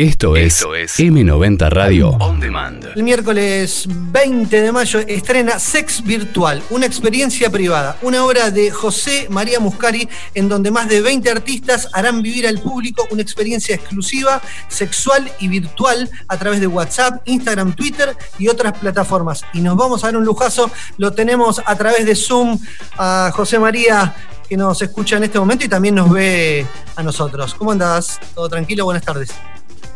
Esto 0.00 0.34
es, 0.34 0.64
M90 0.98 1.68
Radio 1.68 2.08
On 2.20 2.40
Demand. 2.40 2.86
El 2.96 3.02
miércoles 3.02 3.84
20 3.86 4.62
de 4.62 4.72
mayo 4.72 4.98
estrena 5.00 5.58
Sex 5.58 6.02
Virtual, 6.02 6.62
una 6.70 6.86
experiencia 6.86 7.50
privada, 7.50 7.98
una 8.00 8.24
obra 8.24 8.50
de 8.50 8.70
José 8.70 9.26
María 9.28 9.60
Muscari 9.60 10.08
en 10.32 10.48
donde 10.48 10.70
más 10.70 10.88
de 10.88 11.02
20 11.02 11.30
artistas 11.30 11.90
harán 11.92 12.22
vivir 12.22 12.46
al 12.46 12.62
público 12.62 13.06
una 13.10 13.20
experiencia 13.20 13.74
exclusiva, 13.74 14.40
sexual 14.68 15.30
y 15.38 15.48
virtual 15.48 16.08
a 16.28 16.38
través 16.38 16.60
de 16.60 16.66
WhatsApp, 16.66 17.20
Instagram, 17.26 17.74
Twitter 17.74 18.16
y 18.38 18.48
otras 18.48 18.78
plataformas. 18.78 19.42
Y 19.52 19.60
nos 19.60 19.76
vamos 19.76 20.02
a 20.02 20.06
dar 20.06 20.16
un 20.16 20.24
lujazo, 20.24 20.70
lo 20.96 21.12
tenemos 21.12 21.60
a 21.62 21.76
través 21.76 22.06
de 22.06 22.16
Zoom 22.16 22.58
a 22.96 23.30
José 23.34 23.58
María 23.58 24.16
que 24.48 24.56
nos 24.56 24.80
escucha 24.80 25.18
en 25.18 25.24
este 25.24 25.38
momento 25.38 25.66
y 25.66 25.68
también 25.68 25.94
nos 25.94 26.10
ve 26.10 26.66
a 26.96 27.02
nosotros. 27.02 27.54
¿Cómo 27.54 27.72
andás? 27.72 28.18
¿Todo 28.34 28.48
tranquilo? 28.48 28.86
Buenas 28.86 29.04
tardes. 29.04 29.28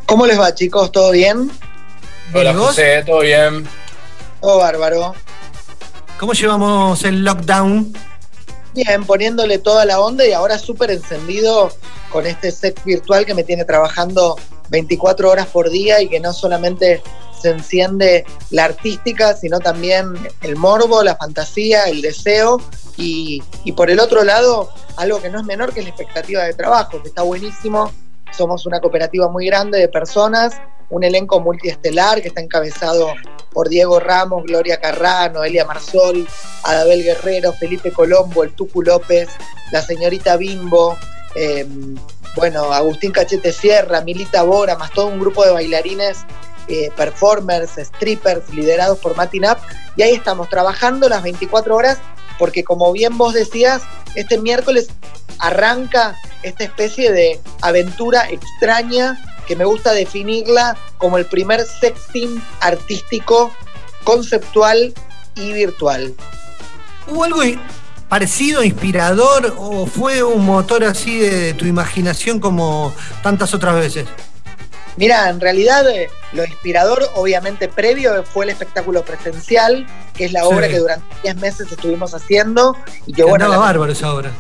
¿Cómo 0.07 0.27
les 0.27 0.39
va, 0.39 0.55
chicos? 0.55 0.93
¿Todo 0.93 1.13
bien? 1.13 1.51
Hola, 2.35 2.53
José, 2.53 3.03
¿todo 3.07 3.21
bien? 3.21 3.67
Todo 4.41 4.59
bárbaro. 4.59 5.15
¿Cómo 6.19 6.35
llevamos 6.35 7.03
el 7.05 7.25
lockdown? 7.25 7.93
Bien, 8.75 9.05
poniéndole 9.05 9.59
toda 9.59 9.85
la 9.87 10.01
onda 10.01 10.27
y 10.27 10.33
ahora 10.33 10.59
súper 10.59 10.91
encendido 10.91 11.71
con 12.11 12.27
este 12.27 12.51
sex 12.51 12.85
virtual 12.85 13.25
que 13.25 13.35
me 13.35 13.45
tiene 13.45 13.65
trabajando 13.65 14.37
24 14.69 15.31
horas 15.31 15.47
por 15.47 15.71
día 15.71 16.03
y 16.03 16.09
que 16.09 16.21
no 16.21 16.33
solamente 16.33 17.03
se 17.41 17.51
enciende 17.51 18.27
la 18.51 18.65
artística, 18.65 19.35
sino 19.35 19.59
también 19.59 20.15
el 20.43 20.57
morbo, 20.57 21.03
la 21.03 21.17
fantasía, 21.17 21.85
el 21.85 22.03
deseo 22.03 22.61
y, 22.97 23.43
y 23.65 23.73
por 23.73 23.91
el 23.91 24.01
otro 24.01 24.23
lado, 24.23 24.71
algo 24.97 25.21
que 25.23 25.31
no 25.31 25.41
es 25.41 25.47
menor 25.47 25.73
que 25.73 25.81
es 25.81 25.87
la 25.87 25.91
expectativa 25.91 26.43
de 26.43 26.53
trabajo, 26.53 27.01
que 27.03 27.09
está 27.09 27.23
buenísimo 27.23 27.91
somos 28.37 28.67
una 28.67 28.81
cooperativa 28.81 29.29
muy 29.29 29.47
grande 29.47 29.79
de 29.79 29.89
personas, 29.89 30.61
un 30.91 31.05
elenco 31.05 31.41
multiestelar 31.41 32.21
que 32.21 32.29
está 32.29 32.41
encabezado 32.41 33.15
por 33.53 33.69
Diego 33.69 34.01
Ramos, 34.01 34.45
Gloria 34.45 34.81
Carrano, 34.81 35.45
Elia 35.45 35.65
Marsol, 35.65 36.27
Adabel 36.65 37.03
Guerrero, 37.03 37.53
Felipe 37.53 37.93
Colombo, 37.93 38.43
el 38.43 38.53
Tucu 38.53 38.83
López, 38.83 39.29
la 39.73 39.81
señorita 39.81 40.37
Bimbo, 40.37 40.97
em, 41.35 41.95
bueno, 42.37 42.73
Agustín 42.73 43.13
Cachete 43.13 43.53
Sierra, 43.53 44.01
Milita 44.01 44.43
Bora, 44.43 44.77
más 44.77 44.91
todo 44.91 45.07
un 45.07 45.21
grupo 45.21 45.45
de 45.45 45.53
bailarines, 45.53 46.25
eh, 46.67 46.91
performers, 46.97 47.73
strippers, 47.77 48.53
liderados 48.53 48.99
por 48.99 49.17
Matinap. 49.17 49.59
Y 49.97 50.03
ahí 50.03 50.15
estamos 50.15 50.49
trabajando 50.49 51.09
las 51.09 51.23
24 51.23 51.77
horas, 51.77 51.99
porque 52.39 52.65
como 52.65 52.93
bien 52.93 53.17
vos 53.17 53.35
decías, 53.35 53.83
este 54.15 54.39
miércoles 54.39 54.89
arranca 55.39 56.17
esta 56.43 56.65
especie 56.65 57.13
de 57.13 57.41
aventura 57.63 58.29
extraña 58.31 59.19
que 59.47 59.57
me 59.57 59.65
gusta 59.65 59.93
definirla 59.93 60.77
como 60.99 61.19
el 61.19 61.27
primer 61.27 61.65
sexting 61.65 62.43
artístico, 62.61 63.53
conceptual 64.05 64.95
y 65.37 65.53
virtual. 65.53 66.15
¿Hubo 67.07 67.25
algo 67.25 67.41
parecido, 68.09 68.63
inspirador 68.65 69.55
o 69.59 69.87
fue 69.87 70.23
un 70.23 70.45
motor 70.45 70.85
así 70.85 71.19
de 71.19 71.55
tu 71.55 71.67
imaginación 71.67 72.41
como 72.41 72.95
tantas 73.23 73.53
otras 73.55 73.75
veces? 73.75 74.07
Mira, 74.97 75.29
en 75.29 75.41
realidad 75.41 75.89
eh, 75.89 76.09
lo 76.33 76.45
inspirador, 76.45 77.09
obviamente 77.15 77.69
previo, 77.69 78.23
fue 78.25 78.45
el 78.45 78.51
espectáculo 78.51 79.05
presencial, 79.05 79.87
que 80.15 80.27
es 80.27 80.33
la 80.33 80.47
obra 80.47 80.69
que 80.69 80.79
durante 80.79 81.07
10 81.23 81.37
meses 81.37 81.71
estuvimos 81.71 82.15
haciendo. 82.15 82.77
Y 83.07 83.13
que, 83.13 83.25
bueno. 83.25 83.49
bárbaro 83.49 83.93
esa 83.93 84.13
obra 84.13 84.31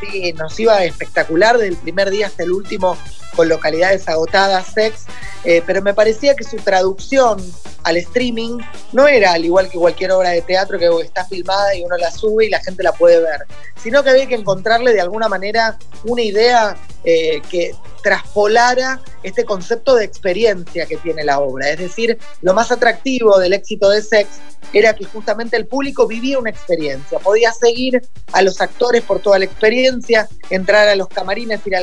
sí, 0.00 0.32
nos 0.32 0.58
iba 0.58 0.82
espectacular 0.84 1.58
del 1.58 1.76
primer 1.76 2.10
día 2.10 2.26
hasta 2.26 2.42
el 2.42 2.52
último 2.52 2.96
con 3.36 3.48
localidades 3.48 4.08
agotadas, 4.08 4.66
sex, 4.74 5.04
eh, 5.44 5.62
pero 5.64 5.82
me 5.82 5.94
parecía 5.94 6.34
que 6.34 6.44
su 6.44 6.56
traducción 6.56 7.38
al 7.84 7.96
streaming 7.96 8.58
no 8.92 9.06
era 9.06 9.32
al 9.32 9.44
igual 9.44 9.70
que 9.70 9.78
cualquier 9.78 10.10
obra 10.12 10.30
de 10.30 10.42
teatro 10.42 10.78
que 10.78 10.88
está 11.02 11.24
filmada 11.26 11.74
y 11.74 11.82
uno 11.82 11.96
la 11.96 12.10
sube 12.10 12.46
y 12.46 12.50
la 12.50 12.60
gente 12.60 12.82
la 12.82 12.92
puede 12.92 13.20
ver, 13.20 13.46
sino 13.82 14.02
que 14.02 14.10
había 14.10 14.26
que 14.26 14.34
encontrarle 14.34 14.92
de 14.92 15.00
alguna 15.00 15.28
manera 15.28 15.78
una 16.04 16.22
idea 16.22 16.76
eh, 17.04 17.40
que 17.48 17.74
traspolara 18.02 19.00
este 19.22 19.44
concepto 19.44 19.94
de 19.94 20.04
experiencia 20.04 20.86
que 20.86 20.96
tiene 20.96 21.24
la 21.24 21.40
obra. 21.40 21.70
Es 21.70 21.78
decir, 21.78 22.18
lo 22.42 22.54
más 22.54 22.70
atractivo 22.70 23.38
del 23.38 23.52
éxito 23.52 23.90
de 23.90 24.02
Sex 24.02 24.28
era 24.72 24.94
que 24.94 25.04
justamente 25.04 25.56
el 25.56 25.66
público 25.66 26.06
vivía 26.06 26.38
una 26.38 26.50
experiencia, 26.50 27.18
podía 27.18 27.52
seguir 27.52 28.02
a 28.32 28.42
los 28.42 28.60
actores 28.60 29.02
por 29.02 29.20
toda 29.20 29.38
la 29.38 29.44
experiencia, 29.44 30.28
entrar 30.48 30.88
a 30.88 30.94
los 30.94 31.08
camarines, 31.08 31.66
ir 31.66 31.76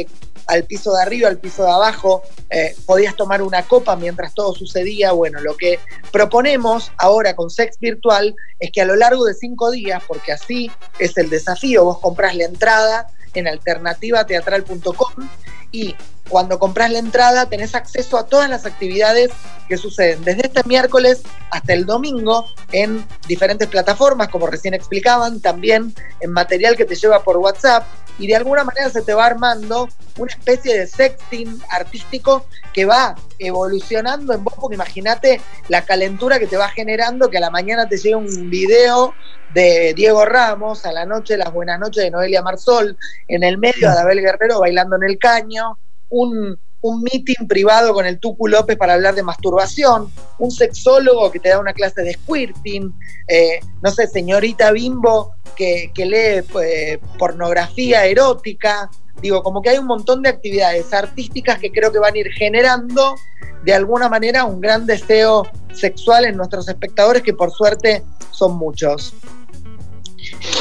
al, 0.48 0.64
piso 0.64 0.94
de 0.94 1.02
arriba, 1.02 1.28
al 1.28 1.38
piso 1.38 1.64
de 1.66 1.72
abajo, 1.72 2.24
eh, 2.50 2.76
podías 2.86 3.16
tomar 3.16 3.42
una 3.42 3.64
copa 3.64 3.96
mientras 3.98 4.34
todo 4.34 4.54
sucedía. 4.54 5.12
Bueno, 5.12 5.42
lo 5.42 5.58
que 5.58 5.80
proponemos 6.12 6.92
ahora 6.98 7.36
con 7.36 7.50
Sex 7.50 7.78
Virtual 7.80 8.34
es 8.60 8.72
que 8.72 8.82
a 8.82 8.86
lo 8.86 8.96
largo 8.96 9.26
de 9.26 9.34
cinco 9.34 9.72
días, 9.72 10.02
porque 10.08 10.32
así 10.32 10.72
es 11.00 11.18
el 11.18 11.30
desafío, 11.30 11.84
vos 11.84 12.00
compras 12.00 12.36
la 12.36 12.46
entrada 12.46 13.08
en 13.38 13.48
alternativateatral.com 13.48 15.30
y 15.72 15.96
cuando 16.30 16.60
compras 16.60 16.92
la 16.92 17.00
entrada 17.00 17.48
tenés 17.48 17.76
acceso 17.76 18.18
a 18.18 18.26
todas 18.26 18.50
las 18.50 18.66
actividades 18.66 19.32
que 19.68 19.78
suceden 19.78 20.24
desde 20.24 20.48
este 20.48 20.64
miércoles 20.66 21.22
hasta 21.52 21.74
el 21.74 21.86
domingo 21.86 22.46
en 22.72 23.06
diferentes 23.28 23.68
plataformas, 23.68 24.30
como 24.30 24.48
recién 24.48 24.74
explicaban, 24.74 25.42
también 25.42 25.94
en 26.20 26.32
material 26.32 26.76
que 26.76 26.86
te 26.86 26.96
lleva 26.96 27.24
por 27.24 27.38
WhatsApp 27.38 27.86
y 28.20 28.28
de 28.28 28.36
alguna 28.36 28.64
manera 28.64 28.90
se 28.90 29.02
te 29.02 29.14
va 29.14 29.26
armando 29.26 29.88
una 30.18 30.32
especie 30.32 30.78
de 30.78 30.88
sexting 30.88 31.62
artístico 31.70 32.46
que 32.74 32.86
va 32.86 33.16
evolucionando 33.40 34.34
en 34.34 34.44
vos, 34.44 34.54
porque 34.60 34.76
imagínate 34.76 35.42
la 35.68 35.84
calentura 35.84 36.40
que 36.40 36.48
te 36.48 36.58
va 36.58 36.70
generando, 36.70 37.30
que 37.30 37.38
a 37.38 37.42
la 37.42 37.52
mañana 37.52 37.88
te 37.88 37.98
llega 37.98 38.18
un 38.18 38.50
video 38.50 39.14
de 39.54 39.94
Diego 39.96 40.26
Ramos, 40.26 40.86
a 40.86 40.92
la 40.92 41.06
noche 41.06 41.38
las 41.38 41.54
buenas 41.54 41.80
noches 41.80 42.04
de 42.04 42.12
Noelia 42.12 42.42
Marsol, 42.42 42.98
en 43.28 43.44
el 43.44 43.58
medio 43.58 43.92
de 43.92 44.00
Abel 44.00 44.22
Guerrero 44.22 44.60
bailando 44.60 44.96
en 44.96 45.04
el 45.04 45.18
caño, 45.18 45.78
un, 46.10 46.60
un 46.82 47.02
meeting 47.02 47.48
privado 47.48 47.94
con 47.94 48.06
el 48.06 48.20
Tucu 48.20 48.48
López 48.48 48.78
para 48.78 48.94
hablar 48.94 49.16
de 49.16 49.24
masturbación, 49.24 50.12
un 50.40 50.52
sexólogo 50.52 51.32
que 51.32 51.40
te 51.40 51.50
da 51.50 51.60
una 51.60 51.74
clase 51.74 52.02
de 52.02 52.14
squirting, 52.14 52.94
eh, 53.28 53.60
no 53.82 53.92
sé, 53.92 54.08
señorita 54.08 54.72
Bimbo 54.72 55.34
que, 55.56 55.92
lee 55.96 56.48
pues, 56.52 57.00
pornografía 57.18 58.06
erótica, 58.06 58.90
digo, 59.22 59.42
como 59.42 59.62
que 59.62 59.72
hay 59.72 59.78
un 59.80 59.88
montón 59.88 60.22
de 60.22 60.30
actividades 60.30 60.94
artísticas 60.94 61.58
que 61.58 61.72
creo 61.72 61.92
que 61.92 62.00
van 62.00 62.14
a 62.14 62.18
ir 62.18 62.32
generando 62.32 63.16
de 63.64 63.74
alguna 63.74 64.08
manera 64.08 64.46
un 64.46 64.62
gran 64.62 64.86
deseo 64.86 65.48
sexual 65.74 66.26
en 66.26 66.38
nuestros 66.38 66.70
espectadores, 66.70 67.24
que 67.24 67.34
por 67.34 67.52
suerte 67.52 68.04
son 68.32 68.56
muchos. 68.56 69.14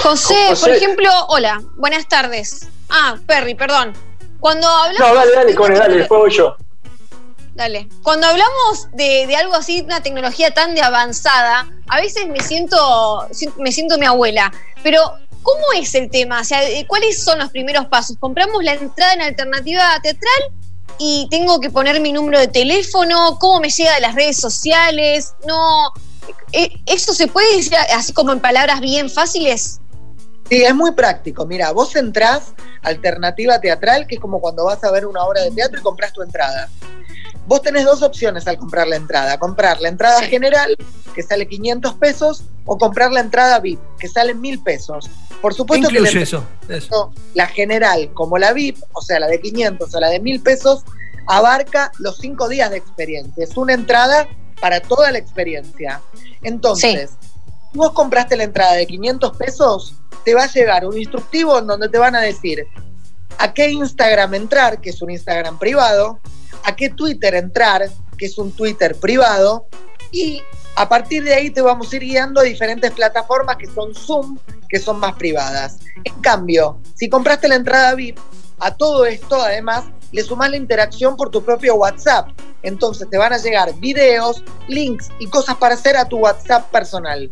José, 0.02 0.34
por 0.60 0.70
ejemplo, 0.70 1.10
hola, 1.28 1.62
buenas 1.76 2.08
tardes. 2.08 2.68
Ah, 2.88 3.16
Perry, 3.26 3.54
perdón. 3.54 3.92
Cuando 4.46 4.68
hablamos. 4.68 5.08
No, 5.08 5.14
dale, 5.16 5.32
dale, 5.32 5.54
Cone, 5.56 5.76
dale, 5.76 5.96
después 5.96 6.20
voy 6.20 6.30
yo. 6.30 6.56
Dale. 7.56 7.88
Cuando 8.04 8.28
hablamos 8.28 8.86
de, 8.92 9.34
algo 9.34 9.54
así, 9.54 9.80
una 9.80 10.00
tecnología 10.00 10.54
tan 10.54 10.76
de 10.76 10.82
avanzada, 10.82 11.68
a 11.88 12.00
veces 12.00 12.28
me 12.28 12.38
siento, 12.38 13.26
me 13.58 13.72
siento 13.72 13.98
mi 13.98 14.06
abuela. 14.06 14.52
Pero, 14.84 15.00
¿cómo 15.42 15.64
es 15.76 15.96
el 15.96 16.08
tema? 16.12 16.42
O 16.42 16.44
sea, 16.44 16.60
¿cuáles 16.86 17.24
son 17.24 17.40
los 17.40 17.50
primeros 17.50 17.86
pasos? 17.86 18.18
¿Compramos 18.20 18.62
la 18.62 18.74
entrada 18.74 19.14
en 19.14 19.22
alternativa 19.22 19.98
teatral? 20.00 20.52
y 20.98 21.26
tengo 21.28 21.60
que 21.60 21.68
poner 21.68 22.00
mi 22.00 22.10
número 22.10 22.38
de 22.38 22.48
teléfono, 22.48 23.36
cómo 23.38 23.60
me 23.60 23.68
llega 23.68 23.96
de 23.96 24.00
las 24.00 24.14
redes 24.14 24.38
sociales, 24.38 25.34
no, 25.46 25.92
eh, 26.52 26.70
¿eso 26.86 27.12
se 27.12 27.26
puede 27.26 27.54
decir 27.54 27.76
así 27.94 28.14
como 28.14 28.32
en 28.32 28.40
palabras 28.40 28.80
bien 28.80 29.10
fáciles? 29.10 29.80
Sí, 30.48 30.62
es 30.62 30.74
muy 30.74 30.92
práctico. 30.92 31.46
Mira, 31.46 31.72
vos 31.72 31.96
entrás 31.96 32.52
alternativa 32.82 33.60
teatral, 33.60 34.06
que 34.06 34.16
es 34.16 34.20
como 34.20 34.40
cuando 34.40 34.64
vas 34.64 34.82
a 34.84 34.90
ver 34.90 35.06
una 35.06 35.24
obra 35.24 35.42
de 35.42 35.50
teatro 35.50 35.80
y 35.80 35.82
compras 35.82 36.12
tu 36.12 36.22
entrada. 36.22 36.68
Vos 37.46 37.62
tenés 37.62 37.84
dos 37.84 38.02
opciones 38.02 38.46
al 38.46 38.58
comprar 38.58 38.86
la 38.86 38.96
entrada. 38.96 39.38
Comprar 39.38 39.80
la 39.80 39.88
entrada 39.88 40.22
general, 40.22 40.76
que 41.14 41.22
sale 41.22 41.46
500 41.46 41.94
pesos, 41.94 42.44
o 42.64 42.78
comprar 42.78 43.12
la 43.12 43.20
entrada 43.20 43.58
VIP, 43.60 43.80
que 43.98 44.08
sale 44.08 44.34
1000 44.34 44.62
pesos. 44.62 45.08
Por 45.40 45.54
supuesto 45.54 45.88
que 45.88 45.98
eso, 46.68 47.12
la 47.34 47.46
general 47.46 48.10
como 48.14 48.38
la 48.38 48.52
VIP, 48.52 48.78
o 48.92 49.00
sea, 49.00 49.20
la 49.20 49.28
de 49.28 49.40
500 49.40 49.94
o 49.94 50.00
la 50.00 50.08
de 50.10 50.20
1000 50.20 50.42
pesos, 50.42 50.84
abarca 51.26 51.92
los 51.98 52.18
cinco 52.18 52.48
días 52.48 52.70
de 52.70 52.78
experiencia. 52.78 53.44
Es 53.44 53.56
una 53.56 53.74
entrada 53.74 54.28
para 54.60 54.80
toda 54.80 55.12
la 55.12 55.18
experiencia. 55.18 56.00
Entonces, 56.42 57.12
vos 57.76 57.92
compraste 57.92 58.36
la 58.36 58.44
entrada 58.44 58.72
de 58.74 58.86
500 58.86 59.36
pesos, 59.36 59.94
te 60.24 60.34
va 60.34 60.44
a 60.44 60.52
llegar 60.52 60.86
un 60.86 60.98
instructivo 60.98 61.58
en 61.58 61.66
donde 61.66 61.88
te 61.88 61.98
van 61.98 62.16
a 62.16 62.20
decir 62.20 62.66
a 63.38 63.52
qué 63.52 63.70
Instagram 63.70 64.34
entrar, 64.34 64.80
que 64.80 64.90
es 64.90 65.02
un 65.02 65.10
Instagram 65.10 65.58
privado, 65.58 66.18
a 66.64 66.74
qué 66.74 66.90
Twitter 66.90 67.34
entrar, 67.34 67.88
que 68.18 68.26
es 68.26 68.38
un 68.38 68.50
Twitter 68.52 68.96
privado, 68.96 69.66
y 70.10 70.42
a 70.76 70.88
partir 70.88 71.22
de 71.24 71.34
ahí 71.34 71.50
te 71.50 71.62
vamos 71.62 71.92
a 71.92 71.96
ir 71.96 72.02
guiando 72.02 72.40
a 72.40 72.44
diferentes 72.44 72.90
plataformas 72.92 73.56
que 73.56 73.66
son 73.66 73.94
Zoom, 73.94 74.38
que 74.68 74.78
son 74.78 74.98
más 74.98 75.14
privadas. 75.14 75.78
En 76.04 76.14
cambio, 76.20 76.80
si 76.94 77.08
compraste 77.08 77.48
la 77.48 77.56
entrada 77.56 77.94
VIP, 77.94 78.18
a 78.58 78.74
todo 78.74 79.04
esto 79.04 79.40
además 79.40 79.84
le 80.12 80.22
sumas 80.22 80.50
la 80.50 80.56
interacción 80.56 81.16
por 81.16 81.30
tu 81.30 81.44
propio 81.44 81.74
WhatsApp. 81.76 82.30
Entonces 82.62 83.08
te 83.10 83.18
van 83.18 83.32
a 83.32 83.38
llegar 83.38 83.74
videos, 83.80 84.42
links 84.68 85.08
y 85.18 85.26
cosas 85.26 85.56
para 85.56 85.74
hacer 85.74 85.96
a 85.96 86.06
tu 86.06 86.18
WhatsApp 86.18 86.70
personal. 86.70 87.30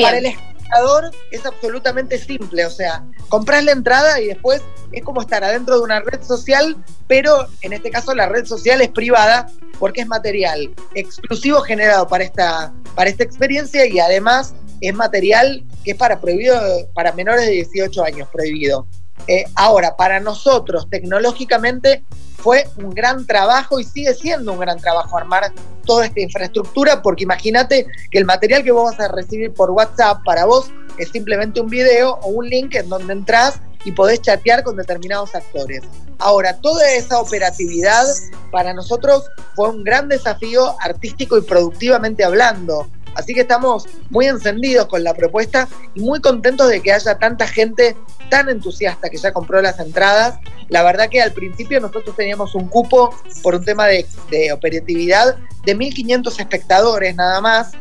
Para 0.00 0.18
el 0.18 0.26
espectador 0.26 1.10
es 1.30 1.44
absolutamente 1.44 2.18
simple, 2.18 2.64
o 2.64 2.70
sea, 2.70 3.04
compras 3.28 3.64
la 3.64 3.72
entrada 3.72 4.20
y 4.20 4.28
después 4.28 4.62
es 4.92 5.02
como 5.02 5.20
estar 5.20 5.44
adentro 5.44 5.76
de 5.76 5.82
una 5.82 6.00
red 6.00 6.22
social, 6.22 6.76
pero 7.06 7.46
en 7.60 7.72
este 7.72 7.90
caso 7.90 8.14
la 8.14 8.28
red 8.28 8.46
social 8.46 8.80
es 8.80 8.88
privada 8.88 9.48
porque 9.78 10.02
es 10.02 10.06
material 10.06 10.74
exclusivo 10.94 11.60
generado 11.60 12.06
para 12.08 12.24
esta, 12.24 12.72
para 12.94 13.10
esta 13.10 13.24
experiencia 13.24 13.86
y 13.86 13.98
además 13.98 14.54
es 14.80 14.94
material 14.94 15.64
que 15.84 15.92
es 15.92 15.96
para 15.96 16.20
prohibido, 16.20 16.60
para 16.94 17.12
menores 17.12 17.46
de 17.46 17.52
18 17.52 18.04
años 18.04 18.28
prohibido. 18.32 18.86
Eh, 19.26 19.44
ahora, 19.54 19.96
para 19.96 20.20
nosotros, 20.20 20.88
tecnológicamente, 20.90 22.04
fue 22.36 22.68
un 22.76 22.90
gran 22.90 23.24
trabajo 23.26 23.78
y 23.78 23.84
sigue 23.84 24.14
siendo 24.14 24.52
un 24.52 24.58
gran 24.58 24.78
trabajo 24.78 25.16
armar 25.16 25.52
toda 25.86 26.06
esta 26.06 26.20
infraestructura, 26.20 27.00
porque 27.02 27.22
imagínate 27.22 27.86
que 28.10 28.18
el 28.18 28.24
material 28.24 28.64
que 28.64 28.72
vos 28.72 28.90
vas 28.90 29.00
a 29.00 29.12
recibir 29.12 29.52
por 29.52 29.70
WhatsApp 29.70 30.22
para 30.24 30.44
vos 30.44 30.70
es 30.98 31.10
simplemente 31.10 31.60
un 31.60 31.68
video 31.68 32.18
o 32.22 32.28
un 32.28 32.48
link 32.48 32.74
en 32.74 32.88
donde 32.88 33.12
entras 33.12 33.60
y 33.84 33.92
podés 33.92 34.20
chatear 34.22 34.62
con 34.62 34.76
determinados 34.76 35.34
actores. 35.34 35.82
Ahora, 36.18 36.56
toda 36.58 36.88
esa 36.92 37.20
operatividad 37.20 38.04
para 38.50 38.72
nosotros 38.72 39.24
fue 39.54 39.70
un 39.70 39.82
gran 39.82 40.08
desafío 40.08 40.76
artístico 40.80 41.38
y 41.38 41.42
productivamente 41.42 42.24
hablando. 42.24 42.88
Así 43.14 43.34
que 43.34 43.42
estamos 43.42 43.86
muy 44.10 44.26
encendidos 44.26 44.86
con 44.86 45.04
la 45.04 45.14
propuesta 45.14 45.68
y 45.94 46.00
muy 46.00 46.20
contentos 46.20 46.68
de 46.68 46.80
que 46.80 46.92
haya 46.92 47.18
tanta 47.18 47.46
gente 47.46 47.96
tan 48.30 48.48
entusiasta 48.48 49.10
que 49.10 49.18
ya 49.18 49.32
compró 49.32 49.60
las 49.60 49.78
entradas. 49.78 50.38
La 50.68 50.82
verdad 50.82 51.08
que 51.10 51.20
al 51.20 51.32
principio 51.32 51.80
nosotros 51.80 52.16
teníamos 52.16 52.54
un 52.54 52.68
cupo 52.68 53.14
por 53.42 53.54
un 53.54 53.64
tema 53.64 53.86
de, 53.86 54.06
operatividad 54.52 55.36
de 55.64 55.76
1.500 55.76 56.40
espectadores 56.40 57.14
nada 57.14 57.40
más. 57.40 57.72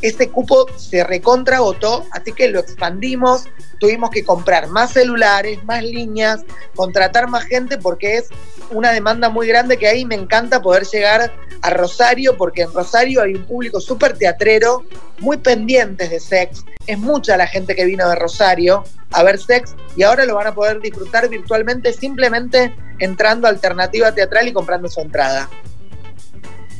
Este 0.00 0.30
cupo 0.30 0.66
se 0.76 1.02
recontragotó, 1.02 2.06
así 2.12 2.32
que 2.32 2.48
lo 2.48 2.60
expandimos. 2.60 3.44
Tuvimos 3.80 4.10
que 4.10 4.24
comprar 4.24 4.68
más 4.68 4.92
celulares, 4.92 5.62
más 5.64 5.82
líneas, 5.82 6.40
contratar 6.74 7.28
más 7.28 7.44
gente 7.44 7.78
porque 7.78 8.18
es 8.18 8.28
una 8.70 8.92
demanda 8.92 9.28
muy 9.28 9.46
grande 9.46 9.76
que 9.76 9.88
ahí 9.88 10.04
me 10.04 10.14
encanta 10.14 10.60
poder 10.60 10.84
llegar 10.84 11.32
a 11.62 11.70
Rosario, 11.70 12.36
porque 12.36 12.62
en 12.62 12.72
Rosario 12.72 13.22
hay 13.22 13.34
un 13.34 13.44
público 13.44 13.80
súper 13.80 14.16
teatrero, 14.16 14.84
muy 15.18 15.38
pendientes 15.38 16.10
de 16.10 16.20
sex. 16.20 16.64
Es 16.86 16.98
mucha 16.98 17.36
la 17.36 17.46
gente 17.46 17.74
que 17.74 17.84
vino 17.84 18.08
de 18.08 18.14
Rosario 18.14 18.84
a 19.12 19.22
ver 19.22 19.38
sex 19.38 19.74
y 19.96 20.02
ahora 20.02 20.24
lo 20.24 20.34
van 20.34 20.48
a 20.48 20.54
poder 20.54 20.80
disfrutar 20.80 21.28
virtualmente 21.28 21.92
simplemente 21.92 22.74
entrando 22.98 23.46
a 23.46 23.50
Alternativa 23.50 24.12
Teatral 24.12 24.48
y 24.48 24.52
comprando 24.52 24.88
su 24.88 25.00
entrada. 25.00 25.48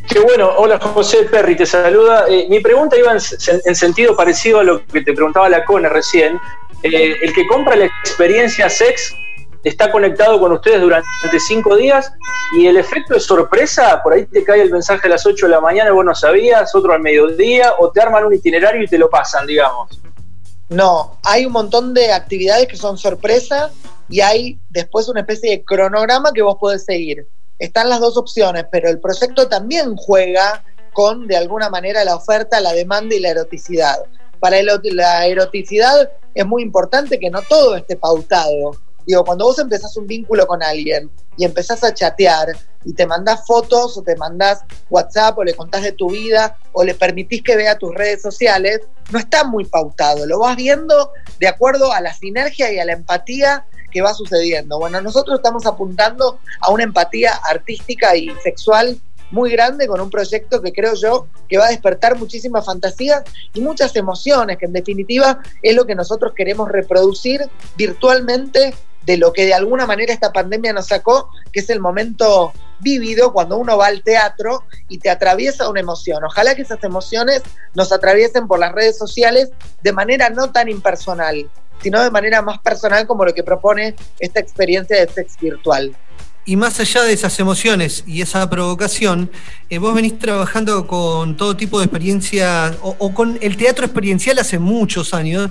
Qué 0.09 0.21
bueno, 0.21 0.51
hola 0.57 0.79
José 0.79 1.25
Perry, 1.25 1.55
te 1.55 1.67
saluda. 1.67 2.27
Eh, 2.29 2.47
mi 2.49 2.61
pregunta 2.61 2.97
iba 2.97 3.13
en, 3.13 3.75
sentido 3.75 4.17
parecido 4.17 4.61
a 4.61 4.65
lo 4.65 4.85
que 4.87 5.03
te 5.03 5.13
preguntaba 5.13 5.49
la 5.51 5.65
Cone 5.65 5.89
recién. 5.89 6.41
Eh, 6.83 7.17
el 7.23 7.33
que 7.35 7.47
compra 7.47 7.77
la 7.77 7.87
experiencia 7.87 8.71
sex 8.71 9.13
está 9.65 9.91
conectado 9.91 10.39
con 10.39 10.53
ustedes 10.53 10.81
durante 10.81 11.07
cinco 11.47 11.77
días 11.77 12.13
y 12.57 12.67
el 12.67 12.77
efecto 12.77 13.15
de 13.15 13.21
sorpresa, 13.21 14.01
por 14.03 14.13
ahí 14.13 14.27
te 14.27 14.45
cae 14.45 14.63
el 14.63 14.71
mensaje 14.71 15.07
a 15.07 15.11
las 15.11 15.27
8 15.27 15.47
de 15.47 15.53
la 15.53 15.61
mañana 15.61 15.93
vos 15.93 16.05
no 16.05 16.15
sabías, 16.15 16.75
otro 16.75 16.93
al 16.93 17.01
mediodía, 17.01 17.75
o 17.79 17.91
te 17.91 18.01
arman 18.01 18.25
un 18.25 18.35
itinerario 18.35 18.83
y 18.83 18.87
te 18.87 18.99
lo 18.99 19.11
pasan, 19.11 19.47
digamos. 19.47 20.01
No, 20.69 21.19
hay 21.25 21.47
un 21.47 21.53
montón 21.53 21.95
de 21.95 22.13
actividades 22.13 22.69
que 22.69 22.77
son 22.77 22.99
sorpresa 22.99 23.71
y 24.09 24.21
hay 24.21 24.59
después 24.71 25.09
una 25.09 25.21
especie 25.21 25.51
de 25.51 25.65
cronograma 25.65 26.33
que 26.33 26.43
vos 26.43 26.57
podés 26.59 26.85
seguir. 26.85 27.27
Están 27.59 27.89
las 27.89 28.01
dos 28.01 28.17
opciones, 28.17 28.67
pero 28.71 28.89
el 28.89 29.01
proyecto 29.01 29.49
también 29.49 29.97
juega 29.97 30.63
con, 30.93 31.27
de 31.27 31.37
alguna 31.37 31.69
manera, 31.71 32.05
la 32.05 32.17
oferta, 32.17 32.61
la 32.61 32.73
demanda 32.73 33.15
y 33.15 33.21
la 33.21 33.31
eroticidad. 33.31 33.99
Para 34.41 34.59
la 34.63 35.27
eroticidad 35.27 36.11
es 36.35 36.47
muy 36.47 36.63
importante 36.63 37.19
que 37.19 37.31
no 37.31 37.43
todo 37.43 37.77
esté 37.77 37.97
pautado 37.97 38.77
Digo, 39.09 39.25
cuando 39.25 39.47
vos 39.47 39.59
empezás 39.59 39.97
un 39.97 40.07
vínculo 40.07 40.47
con 40.47 40.63
alguien 40.63 41.11
y 41.39 41.47
empezás 41.47 41.83
a 41.83 41.95
chatear 41.95 42.49
y 42.85 42.93
te 42.93 43.07
mandás 43.07 43.47
fotos 43.47 43.97
o 43.97 44.03
te 44.03 44.15
mandás 44.17 44.61
WhatsApp 44.91 45.39
o 45.39 45.45
le 45.45 45.55
contás 45.55 45.83
de 45.83 45.93
tu 45.93 46.11
vida 46.11 46.59
o 46.73 46.85
le 46.85 46.95
permitís 46.95 47.43
que 47.43 47.57
vea 47.57 47.79
tus 47.79 47.95
redes 47.95 48.21
sociales, 48.21 48.83
no 49.11 49.19
está 49.19 49.45
muy 49.45 49.65
pautado. 49.65 50.27
Lo 50.27 50.41
vas 50.41 50.57
viendo 50.57 51.11
de 51.41 51.49
acuerdo 51.49 51.91
a 51.91 52.03
la 52.03 52.13
sinergia 52.13 52.71
y 52.71 52.79
a 52.79 52.85
la 52.85 52.93
empatía 52.93 53.65
que 53.91 54.03
va 54.03 54.13
sucediendo. 54.13 54.79
Bueno, 54.79 55.01
nosotros 55.01 55.39
estamos 55.39 55.65
apuntando 55.65 56.39
a 56.61 56.71
una 56.71 56.85
empatía 56.85 57.33
artística 57.49 58.15
y 58.15 58.29
sexual 58.43 59.01
muy 59.31 59.51
grande 59.51 59.87
con 59.87 60.03
un 60.03 60.11
proyecto 60.11 60.61
que 60.61 60.73
creo 60.73 60.95
yo 60.95 61.29
que 61.49 61.57
va 61.57 61.67
a 61.67 61.71
despertar 61.71 62.19
muchísimas 62.19 62.67
fantasías 62.67 63.23
y 63.55 63.63
muchas 63.63 63.97
emociones, 63.97 64.59
que 64.59 64.67
en 64.67 64.75
definitiva 64.75 65.41
es 65.63 65.75
lo 65.75 65.87
que 65.87 65.95
nosotros 65.95 66.35
queremos 66.37 66.69
reproducir 66.69 67.49
virtualmente 67.77 68.75
de 69.09 69.17
lo 69.17 69.33
que 69.33 69.47
de 69.47 69.55
alguna 69.55 69.87
manera 69.87 70.13
esta 70.13 70.35
pandemia 70.35 70.75
nos 70.75 70.89
sacó, 70.89 71.31
que 71.51 71.61
es 71.61 71.71
el 71.71 71.81
momento 71.81 72.53
vívido 72.79 73.33
cuando 73.33 73.57
uno 73.57 73.79
va 73.79 73.87
al 73.87 74.03
teatro 74.03 74.65
y 74.87 74.99
te 74.99 75.09
atraviesa 75.09 75.71
una 75.71 75.81
emoción. 75.81 76.23
Ojalá 76.25 76.55
que 76.55 76.61
esas 76.61 76.85
emociones 76.85 77.43
nos 77.73 77.91
atraviesen 77.91 78.47
por 78.47 78.59
las 78.59 78.73
redes 78.73 78.99
sociales 78.99 79.51
de 79.83 79.93
manera 79.95 80.29
no 80.29 80.53
tan 80.53 80.69
impersonal, 80.69 81.49
sino 81.83 82.03
de 82.03 82.11
manera 82.11 82.43
más 82.43 82.59
personal 82.59 83.07
como 83.07 83.25
lo 83.25 83.33
que 83.33 83.43
propone 83.43 83.97
esta 84.19 84.41
experiencia 84.41 85.01
de 85.01 85.11
sex 85.11 85.39
virtual. 85.41 85.97
Y 86.45 86.57
más 86.57 86.81
allá 86.81 87.03
de 87.03 87.13
esas 87.13 87.39
emociones 87.41 88.05
y 88.07 88.23
esa 88.23 88.49
provocación, 88.49 89.31
eh, 89.69 89.77
vos 89.79 89.95
venís 89.95 90.19
trabajando 90.19 90.87
con 90.87 91.37
todo 91.37 91.55
tipo 91.57 91.79
de 91.79 91.85
experiencias 91.85 92.75
o, 92.81 93.13
con 93.13 93.39
el 93.43 93.57
teatro 93.59 93.85
experiencial 93.85 94.39
hace 94.39 94.59
muchos 94.59 95.13
años. 95.13 95.51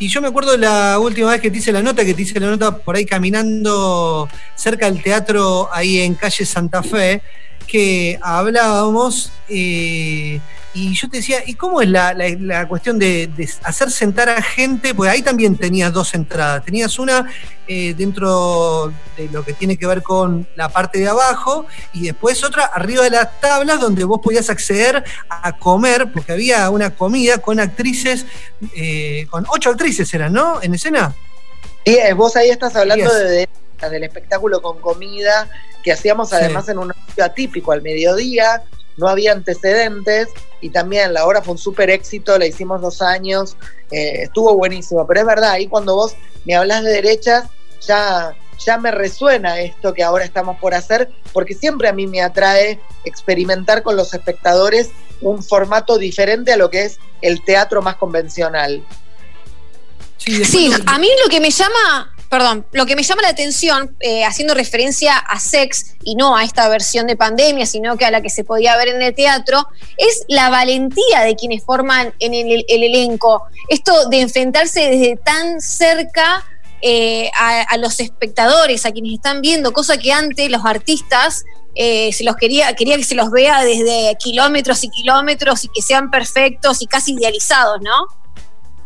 Y 0.00 0.08
yo 0.08 0.20
me 0.20 0.28
acuerdo 0.28 0.56
la 0.56 0.98
última 0.98 1.30
vez 1.30 1.40
que 1.40 1.50
te 1.50 1.58
hice 1.58 1.70
la 1.70 1.80
nota, 1.80 2.04
que 2.04 2.12
te 2.12 2.22
hice 2.22 2.40
la 2.40 2.48
nota 2.48 2.76
por 2.76 2.96
ahí 2.96 3.06
caminando 3.06 4.28
cerca 4.56 4.90
del 4.90 5.00
teatro 5.00 5.68
ahí 5.72 6.00
en 6.00 6.14
calle 6.16 6.44
Santa 6.44 6.82
Fe, 6.82 7.22
que 7.68 8.18
hablábamos 8.20 9.30
eh, 9.48 10.40
y 10.74 10.94
yo 10.94 11.08
te 11.08 11.18
decía, 11.18 11.42
¿y 11.46 11.54
cómo 11.54 11.82
es 11.82 11.88
la, 11.88 12.66
cuestión 12.66 12.98
de, 12.98 13.30
hacer 13.62 13.90
sentar 13.90 14.30
a 14.30 14.40
gente? 14.40 14.94
Pues 14.94 15.10
ahí 15.10 15.20
también 15.20 15.56
tenías 15.56 15.92
dos 15.92 16.14
entradas. 16.14 16.64
Tenías 16.64 16.98
una 16.98 17.30
eh, 17.68 17.94
dentro 17.94 18.92
de 19.16 19.28
lo 19.28 19.44
que 19.44 19.52
tiene 19.52 19.76
que 19.76 19.86
ver 19.86 20.02
con 20.02 20.48
la 20.56 20.70
parte 20.70 20.98
de 20.98 21.08
abajo 21.08 21.66
y 21.92 22.06
después 22.06 22.42
otra 22.42 22.64
arriba 22.64 23.04
de 23.04 23.10
las 23.10 23.40
tablas 23.40 23.80
donde 23.80 24.04
vos 24.04 24.20
podías 24.22 24.48
acceder 24.48 25.04
a 25.28 25.58
comer, 25.58 26.10
porque 26.10 26.32
había 26.32 26.70
una 26.70 26.94
comida 26.94 27.38
con 27.38 27.60
actrices, 27.60 28.24
eh, 28.74 29.26
con 29.30 29.44
ocho 29.50 29.70
actrices 29.70 30.12
eran, 30.14 30.32
¿no? 30.32 30.62
En 30.62 30.74
escena. 30.74 31.14
Sí, 31.84 31.98
eh, 31.98 32.14
vos 32.14 32.34
ahí 32.36 32.48
estás 32.48 32.74
hablando 32.76 33.12
de, 33.12 33.46
del 33.90 34.04
espectáculo 34.04 34.62
con 34.62 34.80
comida 34.80 35.50
que 35.82 35.92
hacíamos 35.92 36.32
además 36.32 36.68
en 36.68 36.78
un 36.78 36.90
horario 36.90 37.24
atípico 37.24 37.72
al 37.72 37.82
mediodía 37.82 38.62
no 38.96 39.08
había 39.08 39.32
antecedentes 39.32 40.28
y 40.60 40.70
también 40.70 41.12
la 41.12 41.26
obra 41.26 41.42
fue 41.42 41.52
un 41.52 41.58
súper 41.58 41.90
éxito, 41.90 42.38
la 42.38 42.46
hicimos 42.46 42.80
dos 42.80 43.02
años, 43.02 43.56
eh, 43.90 44.22
estuvo 44.22 44.54
buenísimo, 44.54 45.06
pero 45.06 45.20
es 45.20 45.26
verdad, 45.26 45.50
ahí 45.50 45.66
cuando 45.66 45.94
vos 45.94 46.14
me 46.44 46.54
hablas 46.54 46.84
de 46.84 46.90
derechas, 46.90 47.48
ya, 47.80 48.34
ya 48.64 48.78
me 48.78 48.90
resuena 48.90 49.60
esto 49.60 49.92
que 49.92 50.02
ahora 50.02 50.24
estamos 50.24 50.58
por 50.58 50.74
hacer, 50.74 51.10
porque 51.32 51.54
siempre 51.54 51.88
a 51.88 51.92
mí 51.92 52.06
me 52.06 52.22
atrae 52.22 52.80
experimentar 53.04 53.82
con 53.82 53.96
los 53.96 54.14
espectadores 54.14 54.90
un 55.20 55.42
formato 55.42 55.98
diferente 55.98 56.52
a 56.52 56.56
lo 56.56 56.70
que 56.70 56.84
es 56.84 56.98
el 57.20 57.44
teatro 57.44 57.82
más 57.82 57.96
convencional. 57.96 58.84
Sí, 60.18 60.70
a 60.86 60.98
mí 60.98 61.08
lo 61.24 61.28
que 61.28 61.40
me 61.40 61.50
llama 61.50 62.14
perdón, 62.32 62.64
lo 62.72 62.86
que 62.86 62.96
me 62.96 63.02
llama 63.02 63.20
la 63.20 63.28
atención, 63.28 63.94
eh, 64.00 64.24
haciendo 64.24 64.54
referencia 64.54 65.18
a 65.18 65.38
Sex 65.38 65.96
y 66.02 66.14
no 66.14 66.34
a 66.34 66.44
esta 66.44 66.66
versión 66.70 67.06
de 67.06 67.14
pandemia, 67.14 67.66
sino 67.66 67.98
que 67.98 68.06
a 68.06 68.10
la 68.10 68.22
que 68.22 68.30
se 68.30 68.42
podía 68.42 68.74
ver 68.78 68.88
en 68.88 69.02
el 69.02 69.14
teatro, 69.14 69.68
es 69.98 70.24
la 70.28 70.48
valentía 70.48 71.20
de 71.26 71.36
quienes 71.36 71.62
forman 71.62 72.14
en 72.20 72.32
el, 72.32 72.64
elenco. 72.66 73.42
Esto 73.68 74.08
de 74.08 74.22
enfrentarse 74.22 74.80
desde 74.88 75.16
tan 75.16 75.60
cerca 75.60 76.42
eh, 76.80 77.30
a, 77.34 77.76
los 77.76 78.00
espectadores, 78.00 78.86
a 78.86 78.92
quienes 78.92 79.12
están 79.12 79.42
viendo, 79.42 79.74
cosa 79.74 79.98
que 79.98 80.10
antes 80.10 80.50
los 80.50 80.64
artistas 80.64 81.44
eh, 81.74 82.14
se 82.14 82.24
los 82.24 82.36
quería, 82.36 82.74
quería 82.74 82.96
que 82.96 83.04
se 83.04 83.14
los 83.14 83.30
vea 83.30 83.62
desde 83.62 84.16
kilómetros 84.18 84.82
y 84.84 84.88
kilómetros 84.88 85.64
y 85.64 85.68
que 85.68 85.82
sean 85.82 86.10
perfectos 86.10 86.80
y 86.80 86.86
casi 86.86 87.12
idealizados, 87.12 87.82
¿no? 87.82 88.21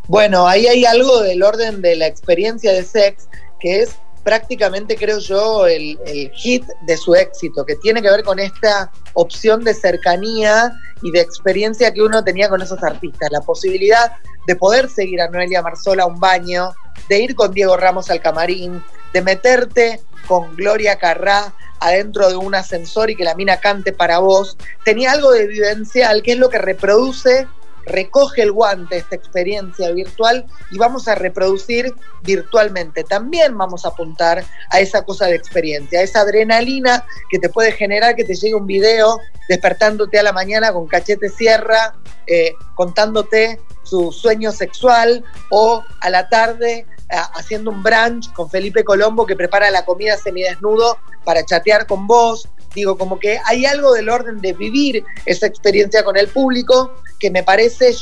Bueno, 0.08 0.46
ahí 0.46 0.66
hay 0.66 0.84
algo 0.84 1.20
del 1.22 1.42
orden 1.42 1.82
de 1.82 1.96
la 1.96 2.06
experiencia 2.06 2.72
de 2.72 2.84
sex 2.84 3.28
que 3.58 3.82
es 3.82 3.96
prácticamente, 4.22 4.96
creo 4.96 5.18
yo, 5.18 5.66
el, 5.66 5.98
hit 6.34 6.64
de 6.82 6.96
su 6.96 7.14
éxito, 7.14 7.64
que 7.64 7.76
tiene 7.76 8.02
que 8.02 8.10
ver 8.10 8.24
con 8.24 8.40
esta 8.40 8.90
opción 9.14 9.62
de 9.62 9.72
cercanía 9.72 10.72
y 11.02 11.12
de 11.12 11.20
experiencia 11.20 11.92
que 11.92 12.02
uno 12.02 12.24
tenía 12.24 12.48
con 12.48 12.60
esos 12.60 12.82
artistas. 12.82 13.30
La 13.30 13.40
posibilidad 13.40 14.12
de 14.48 14.56
poder 14.56 14.88
seguir 14.88 15.20
a 15.20 15.28
Noelia 15.28 15.62
Marzola 15.62 16.02
a 16.02 16.06
un 16.06 16.18
baño, 16.18 16.70
de 17.08 17.20
ir 17.20 17.36
con 17.36 17.52
Diego 17.52 17.76
Ramos 17.76 18.10
al 18.10 18.20
camarín, 18.20 18.82
de 19.12 19.22
meterte 19.22 20.00
con 20.26 20.56
Gloria 20.56 20.98
Carrá 20.98 21.54
adentro 21.78 22.28
de 22.28 22.36
un 22.36 22.54
ascensor 22.54 23.10
y 23.10 23.16
que 23.16 23.22
la 23.22 23.36
mina 23.36 23.58
cante 23.58 23.92
para 23.92 24.18
vos, 24.18 24.56
tenía 24.84 25.12
algo 25.12 25.30
de 25.30 25.46
vivencial, 25.46 26.22
que 26.22 26.32
es 26.32 26.38
lo 26.38 26.48
que 26.48 26.58
reproduce, 26.58 27.46
recoge 27.86 28.42
el 28.42 28.52
guante 28.52 28.96
esta 28.96 29.16
experiencia 29.16 29.90
virtual 29.92 30.44
y 30.70 30.78
vamos 30.78 31.08
a 31.08 31.14
reproducir 31.14 31.94
virtualmente. 32.22 33.04
También 33.04 33.56
vamos 33.56 33.84
a 33.84 33.88
apuntar 33.88 34.44
a 34.70 34.80
esa 34.80 35.02
cosa 35.04 35.26
de 35.26 35.36
experiencia, 35.36 36.00
a 36.00 36.02
esa 36.02 36.20
adrenalina 36.20 37.04
que 37.30 37.38
te 37.38 37.48
puede 37.48 37.72
generar 37.72 38.16
que 38.16 38.24
te 38.24 38.34
llegue 38.34 38.54
un 38.54 38.66
video 38.66 39.18
despertándote 39.48 40.18
a 40.18 40.22
la 40.22 40.32
mañana 40.32 40.72
con 40.72 40.86
cachete 40.86 41.28
sierra, 41.28 41.94
eh, 42.26 42.52
contándote 42.74 43.60
su 43.84 44.10
sueño 44.10 44.50
sexual 44.50 45.24
o 45.50 45.84
a 46.00 46.10
la 46.10 46.28
tarde 46.28 46.86
haciendo 47.08 47.70
un 47.70 47.82
brunch 47.82 48.32
con 48.32 48.50
Felipe 48.50 48.84
Colombo 48.84 49.26
que 49.26 49.36
prepara 49.36 49.70
la 49.70 49.84
comida 49.84 50.16
semidesnudo 50.16 50.98
para 51.24 51.44
chatear 51.44 51.86
con 51.86 52.06
vos. 52.06 52.48
Digo, 52.74 52.98
como 52.98 53.18
que 53.18 53.38
hay 53.44 53.64
algo 53.64 53.92
del 53.92 54.08
orden 54.08 54.40
de 54.40 54.52
vivir 54.52 55.04
esa 55.24 55.46
experiencia 55.46 56.04
con 56.04 56.16
el 56.16 56.28
público 56.28 56.94
que 57.18 57.30
me 57.30 57.42
parece 57.42 57.94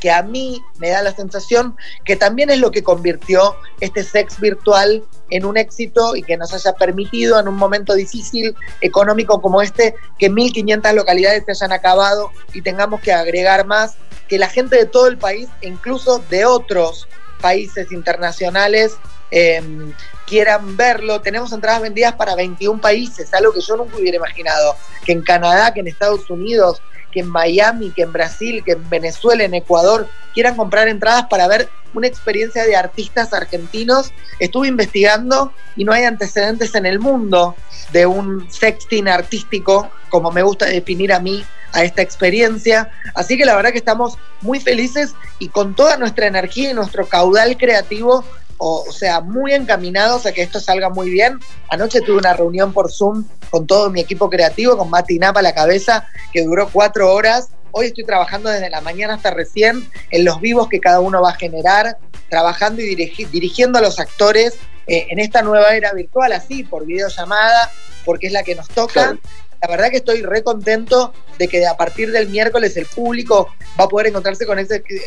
que 0.00 0.10
a 0.10 0.22
mí 0.22 0.62
me 0.78 0.90
da 0.90 1.02
la 1.02 1.14
sensación 1.14 1.76
que 2.04 2.16
también 2.16 2.50
es 2.50 2.58
lo 2.58 2.70
que 2.70 2.82
convirtió 2.82 3.56
este 3.80 4.02
sex 4.02 4.40
virtual 4.40 5.04
en 5.30 5.44
un 5.44 5.56
éxito 5.56 6.16
y 6.16 6.22
que 6.22 6.36
nos 6.36 6.52
haya 6.52 6.74
permitido 6.74 7.38
en 7.40 7.48
un 7.48 7.56
momento 7.56 7.94
difícil 7.94 8.54
económico 8.80 9.40
como 9.40 9.62
este 9.62 9.94
que 10.18 10.30
1.500 10.30 10.92
localidades 10.94 11.44
se 11.46 11.52
hayan 11.52 11.72
acabado 11.72 12.30
y 12.52 12.62
tengamos 12.62 13.00
que 13.00 13.12
agregar 13.12 13.66
más, 13.66 13.96
que 14.28 14.38
la 14.38 14.48
gente 14.48 14.76
de 14.76 14.86
todo 14.86 15.06
el 15.06 15.18
país, 15.18 15.48
incluso 15.62 16.18
de 16.30 16.44
otros 16.44 17.08
países 17.40 17.90
internacionales 17.92 18.96
em, 19.30 19.92
quieran 20.26 20.76
verlo. 20.76 21.20
Tenemos 21.20 21.52
entradas 21.52 21.82
vendidas 21.82 22.14
para 22.14 22.34
21 22.34 22.80
países, 22.80 23.32
algo 23.34 23.52
que 23.52 23.60
yo 23.60 23.76
nunca 23.76 23.96
hubiera 23.96 24.16
imaginado. 24.16 24.76
Que 25.04 25.12
en 25.12 25.22
Canadá, 25.22 25.72
que 25.72 25.80
en 25.80 25.88
Estados 25.88 26.28
Unidos, 26.30 26.80
que 27.12 27.20
en 27.20 27.28
Miami, 27.28 27.90
que 27.90 28.02
en 28.02 28.12
Brasil, 28.12 28.62
que 28.64 28.72
en 28.72 28.88
Venezuela, 28.90 29.44
en 29.44 29.54
Ecuador, 29.54 30.08
quieran 30.34 30.56
comprar 30.56 30.88
entradas 30.88 31.26
para 31.30 31.46
ver 31.46 31.68
una 31.94 32.08
experiencia 32.08 32.64
de 32.64 32.76
artistas 32.76 33.32
argentinos. 33.32 34.12
Estuve 34.40 34.68
investigando 34.68 35.52
y 35.76 35.84
no 35.84 35.92
hay 35.92 36.04
antecedentes 36.04 36.74
en 36.74 36.86
el 36.86 36.98
mundo 36.98 37.54
de 37.92 38.06
un 38.06 38.50
sexting 38.50 39.08
artístico, 39.08 39.90
como 40.08 40.32
me 40.32 40.42
gusta 40.42 40.66
definir 40.66 41.12
a 41.12 41.20
mí 41.20 41.44
a 41.74 41.82
esta 41.82 42.00
experiencia. 42.00 42.90
Así 43.14 43.36
que 43.36 43.44
la 43.44 43.54
verdad 43.54 43.72
que 43.72 43.78
estamos 43.78 44.16
muy 44.40 44.60
felices 44.60 45.14
y 45.38 45.48
con 45.48 45.74
toda 45.74 45.96
nuestra 45.98 46.26
energía 46.26 46.70
y 46.70 46.74
nuestro 46.74 47.06
caudal 47.06 47.58
creativo, 47.58 48.24
o, 48.56 48.90
sea, 48.92 49.20
muy 49.20 49.52
encaminados 49.52 50.24
a 50.24 50.32
que 50.32 50.42
esto 50.42 50.60
salga 50.60 50.88
muy 50.88 51.10
bien. 51.10 51.38
Anoche 51.68 52.00
tuve 52.00 52.18
una 52.18 52.32
reunión 52.32 52.72
por 52.72 52.90
Zoom 52.90 53.24
con 53.50 53.66
todo 53.66 53.90
mi 53.90 54.00
equipo 54.00 54.30
creativo, 54.30 54.78
con 54.78 54.88
Mati 54.88 55.18
Napa 55.18 55.40
a 55.40 55.42
la 55.42 55.54
cabeza, 55.54 56.06
que 56.32 56.44
duró 56.44 56.68
cuatro 56.72 57.12
horas. 57.12 57.48
Hoy 57.72 57.86
estoy 57.86 58.04
trabajando 58.04 58.48
desde 58.48 58.70
la 58.70 58.80
mañana 58.80 59.14
hasta 59.14 59.32
recién 59.32 59.88
en 60.10 60.24
los 60.24 60.40
vivos 60.40 60.68
que 60.68 60.78
cada 60.78 61.00
uno 61.00 61.20
va 61.20 61.30
a 61.30 61.34
generar, 61.34 61.98
trabajando 62.30 62.80
y 62.80 62.94
dirigiendo 62.94 63.80
a 63.80 63.82
los 63.82 63.98
actores 63.98 64.54
eh, 64.86 65.06
en 65.10 65.18
esta 65.18 65.42
nueva 65.42 65.74
era 65.74 65.92
virtual, 65.92 66.32
así, 66.32 66.64
por 66.64 66.86
videollamada, 66.86 67.70
porque 68.04 68.28
es 68.28 68.32
la 68.32 68.42
que 68.42 68.54
nos 68.54 68.68
toca. 68.68 69.16
La 69.62 69.68
verdad 69.68 69.90
que 69.90 69.96
estoy 69.96 70.22
re 70.22 70.42
contento 70.42 71.14
de 71.38 71.48
que 71.48 71.66
a 71.66 71.76
partir 71.76 72.12
del 72.12 72.28
miércoles 72.28 72.76
el 72.76 72.86
público 72.86 73.48
va 73.80 73.84
a 73.84 73.88
poder 73.88 74.08
encontrarse 74.08 74.44
con, 74.44 74.58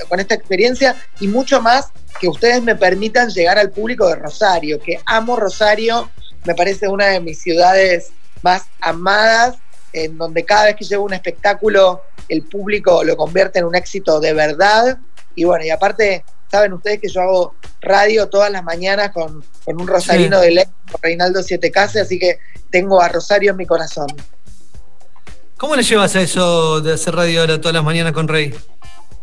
con 0.09 0.19
esta 0.19 0.33
experiencia 0.33 0.95
y 1.19 1.27
mucho 1.27 1.61
más 1.61 1.91
que 2.19 2.27
ustedes 2.27 2.63
me 2.63 2.75
permitan 2.75 3.29
llegar 3.29 3.59
al 3.59 3.69
público 3.69 4.07
de 4.07 4.15
Rosario, 4.15 4.79
que 4.79 4.99
amo 5.05 5.35
Rosario, 5.35 6.09
me 6.45 6.55
parece 6.55 6.87
una 6.87 7.07
de 7.07 7.19
mis 7.19 7.39
ciudades 7.39 8.11
más 8.41 8.63
amadas, 8.79 9.57
en 9.93 10.17
donde 10.17 10.43
cada 10.43 10.65
vez 10.65 10.75
que 10.75 10.85
llevo 10.85 11.05
un 11.05 11.13
espectáculo 11.13 12.01
el 12.29 12.43
público 12.43 13.03
lo 13.03 13.15
convierte 13.15 13.59
en 13.59 13.65
un 13.65 13.75
éxito 13.75 14.19
de 14.19 14.33
verdad. 14.33 14.97
Y 15.35 15.43
bueno, 15.43 15.65
y 15.65 15.69
aparte, 15.69 16.23
saben 16.49 16.73
ustedes 16.73 16.99
que 17.01 17.09
yo 17.09 17.21
hago 17.21 17.55
radio 17.81 18.27
todas 18.27 18.51
las 18.51 18.63
mañanas 18.63 19.11
con, 19.11 19.43
un 19.65 19.87
rosarino 19.87 20.39
de 20.39 20.51
ley, 20.51 20.65
con 20.91 21.01
Reinaldo 21.01 21.43
Siete 21.43 21.71
Case, 21.71 21.99
así 21.99 22.17
que 22.19 22.39
tengo 22.69 23.01
a 23.01 23.09
Rosario 23.09 23.51
en 23.51 23.57
mi 23.57 23.65
corazón. 23.65 24.07
¿Cómo 25.57 25.75
le 25.75 25.83
llevas 25.83 26.15
a 26.15 26.21
eso 26.21 26.81
de 26.81 26.93
hacer 26.93 27.15
radio 27.15 27.41
ahora 27.41 27.59
todas 27.59 27.73
las 27.73 27.83
mañanas 27.83 28.13
con 28.13 28.27
Rey? 28.27 28.53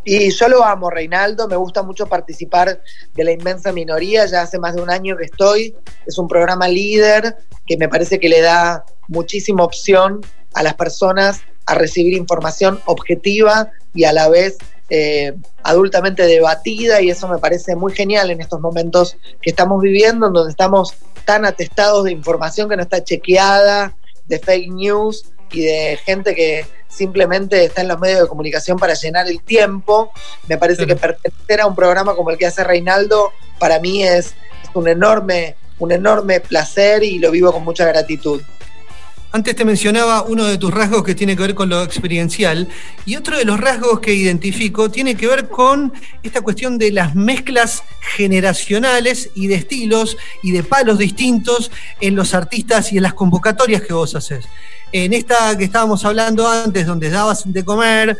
Y 0.03 0.29
yo 0.29 0.47
lo 0.49 0.63
amo, 0.63 0.91
Reinaldo, 0.91 1.47
me 1.47 1.55
gusta 1.55 1.81
mucho 1.81 2.05
participar 2.05 2.79
de 3.15 3.23
la 3.23 3.31
inmensa 3.31 3.71
minoría, 3.71 4.27
ya 4.27 4.43
hace 4.43 4.59
más 4.59 4.75
de 4.75 4.81
un 4.81 4.91
año 4.91 5.17
que 5.17 5.25
estoy, 5.25 5.75
es 6.05 6.17
un 6.19 6.27
programa 6.27 6.67
líder 6.67 7.37
que 7.65 7.75
me 7.77 7.89
parece 7.89 8.19
que 8.19 8.29
le 8.29 8.41
da 8.41 8.85
muchísima 9.07 9.63
opción 9.63 10.21
a 10.53 10.61
las 10.61 10.75
personas 10.75 11.41
a 11.65 11.73
recibir 11.73 12.13
información 12.13 12.79
objetiva 12.85 13.71
y 13.95 14.03
a 14.03 14.13
la 14.13 14.29
vez 14.29 14.57
eh, 14.89 15.33
adultamente 15.63 16.23
debatida 16.23 17.01
y 17.01 17.09
eso 17.09 17.27
me 17.27 17.39
parece 17.39 17.75
muy 17.75 17.93
genial 17.93 18.29
en 18.31 18.41
estos 18.41 18.59
momentos 18.59 19.17
que 19.41 19.49
estamos 19.49 19.81
viviendo, 19.81 20.27
en 20.27 20.33
donde 20.33 20.51
estamos 20.51 20.93
tan 21.25 21.45
atestados 21.45 22.03
de 22.03 22.11
información 22.11 22.69
que 22.69 22.77
no 22.77 22.83
está 22.83 23.03
chequeada, 23.03 23.95
de 24.27 24.39
fake 24.39 24.71
news 24.71 25.25
y 25.51 25.61
de 25.61 25.99
gente 26.03 26.35
que 26.35 26.65
simplemente 26.87 27.65
está 27.65 27.81
en 27.81 27.87
los 27.87 27.99
medios 27.99 28.21
de 28.21 28.27
comunicación 28.27 28.77
para 28.77 28.93
llenar 28.93 29.27
el 29.27 29.41
tiempo. 29.41 30.11
Me 30.47 30.57
parece 30.57 30.85
que 30.85 30.95
pertenecer 30.95 31.61
a 31.61 31.67
un 31.67 31.75
programa 31.75 32.15
como 32.15 32.29
el 32.29 32.37
que 32.37 32.45
hace 32.45 32.63
Reinaldo 32.63 33.31
para 33.59 33.79
mí 33.79 34.03
es, 34.03 34.33
un 34.73 34.87
enorme 34.87 35.55
un 35.77 35.91
enorme 35.91 36.39
placer 36.39 37.03
y 37.03 37.19
lo 37.19 37.31
vivo 37.31 37.51
con 37.51 37.63
mucha 37.63 37.85
gratitud. 37.85 38.41
Antes 39.35 39.53
te 39.53 39.65
mencionaba 39.65 40.21
uno 40.21 40.45
de 40.45 40.57
tus 40.57 40.73
rasgos 40.73 41.03
que 41.03 41.13
tiene 41.13 41.35
que 41.35 41.41
ver 41.41 41.55
con 41.55 41.67
lo 41.67 41.83
experiencial 41.83 42.69
y 43.05 43.17
otro 43.17 43.37
de 43.37 43.43
los 43.43 43.59
rasgos 43.59 43.99
que 43.99 44.13
identifico 44.13 44.89
tiene 44.89 45.15
que 45.15 45.27
ver 45.27 45.49
con 45.49 45.91
esta 46.23 46.39
cuestión 46.39 46.77
de 46.77 46.93
las 46.93 47.15
mezclas 47.15 47.83
generacionales 48.15 49.31
y 49.35 49.47
de 49.47 49.55
estilos 49.55 50.15
y 50.41 50.53
de 50.53 50.63
palos 50.63 50.99
distintos 50.99 51.69
en 51.99 52.15
los 52.15 52.33
artistas 52.33 52.93
y 52.93 52.95
en 52.95 53.03
las 53.03 53.13
convocatorias 53.13 53.81
que 53.81 53.91
vos 53.91 54.15
haces. 54.15 54.45
En 54.93 55.11
esta 55.11 55.57
que 55.57 55.65
estábamos 55.65 56.05
hablando 56.05 56.47
antes, 56.47 56.87
donde 56.87 57.09
dabas 57.09 57.43
de 57.45 57.65
comer, 57.65 58.17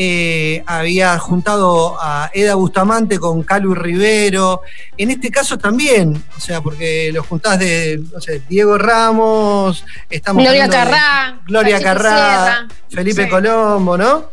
eh, 0.00 0.62
había 0.64 1.18
juntado 1.18 2.00
a 2.00 2.30
Eda 2.32 2.54
Bustamante 2.54 3.18
con 3.18 3.42
Calu 3.42 3.74
Rivero. 3.74 4.62
En 4.96 5.10
este 5.10 5.28
caso 5.28 5.58
también, 5.58 6.22
o 6.36 6.40
sea, 6.40 6.60
porque 6.60 7.10
lo 7.12 7.24
juntás 7.24 7.58
de, 7.58 8.00
no 8.12 8.20
sé, 8.20 8.42
Diego 8.48 8.78
Ramos, 8.78 9.84
estamos 10.08 10.44
Gloria 10.44 10.68
Carrá, 10.68 11.40
Gloria 11.44 11.82
Carrá, 11.82 12.68
Felipe 12.88 13.28
Colombo, 13.28 13.98
¿no? 13.98 14.30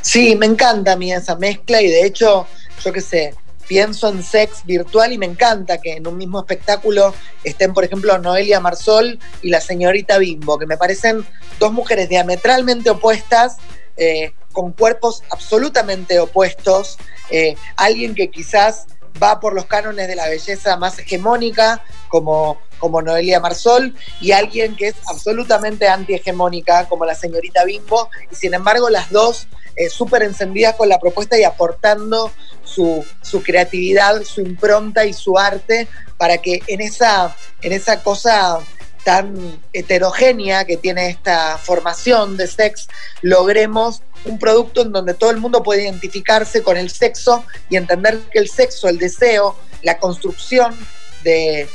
Sí, 0.00 0.36
me 0.36 0.46
encanta 0.46 0.92
a 0.92 0.96
mí 0.96 1.12
esa 1.12 1.34
mezcla 1.34 1.82
y 1.82 1.88
de 1.88 2.06
hecho, 2.06 2.46
yo 2.84 2.92
qué 2.92 3.00
sé, 3.00 3.34
pienso 3.66 4.10
en 4.10 4.22
sex 4.22 4.64
virtual 4.64 5.12
y 5.12 5.18
me 5.18 5.26
encanta 5.26 5.78
que 5.78 5.94
en 5.94 6.06
un 6.06 6.16
mismo 6.18 6.38
espectáculo 6.38 7.12
estén, 7.42 7.74
por 7.74 7.82
ejemplo, 7.82 8.16
Noelia 8.18 8.60
Marsol 8.60 9.18
y 9.42 9.50
la 9.50 9.60
señorita 9.60 10.18
Bimbo, 10.18 10.56
que 10.56 10.66
me 10.66 10.76
parecen 10.76 11.26
dos 11.58 11.72
mujeres 11.72 12.08
diametralmente 12.08 12.90
opuestas, 12.90 13.56
eh, 13.96 14.34
con 14.52 14.72
cuerpos 14.72 15.22
absolutamente 15.30 16.18
opuestos, 16.18 16.98
eh, 17.30 17.56
alguien 17.76 18.14
que 18.14 18.30
quizás 18.30 18.86
va 19.22 19.40
por 19.40 19.54
los 19.54 19.66
cánones 19.66 20.08
de 20.08 20.16
la 20.16 20.28
belleza 20.28 20.76
más 20.76 20.98
hegemónica, 20.98 21.82
como, 22.08 22.58
como 22.78 23.02
Noelia 23.02 23.40
Marsol, 23.40 23.94
y 24.20 24.32
alguien 24.32 24.76
que 24.76 24.88
es 24.88 24.94
absolutamente 25.08 25.88
antihegemónica, 25.88 26.88
como 26.88 27.04
la 27.04 27.14
señorita 27.14 27.64
Bimbo, 27.64 28.08
y 28.30 28.34
sin 28.34 28.54
embargo 28.54 28.90
las 28.90 29.10
dos 29.10 29.48
eh, 29.76 29.88
súper 29.88 30.22
encendidas 30.22 30.74
con 30.76 30.88
la 30.88 30.98
propuesta 30.98 31.38
y 31.38 31.44
aportando 31.44 32.30
su, 32.62 33.04
creatividad, 33.42 34.22
su 34.22 34.40
impronta 34.40 35.04
y 35.04 35.12
su 35.12 35.38
arte 35.38 35.88
para 36.16 36.38
que 36.38 36.60
en 36.66 36.80
esa, 36.80 37.34
en 37.62 37.72
esa 37.72 38.02
cosa 38.02 38.58
tan 39.04 39.60
heterogénea 39.72 40.64
que 40.64 40.76
tiene 40.76 41.08
esta 41.08 41.58
formación 41.58 42.36
de 42.36 42.46
sex, 42.46 42.88
logremos 43.20 44.02
un 44.24 44.38
producto 44.38 44.82
en 44.82 44.92
donde 44.92 45.14
todo 45.14 45.30
el 45.30 45.38
mundo 45.38 45.62
puede 45.62 45.82
identificarse 45.82 46.62
con 46.62 46.76
el 46.76 46.90
sexo 46.90 47.44
y 47.68 47.76
entender 47.76 48.18
que 48.32 48.38
el 48.38 48.48
sexo, 48.48 48.88
el 48.88 48.98
deseo, 48.98 49.56
la 49.82 49.98
construcción 49.98 50.76
de, 51.24 51.68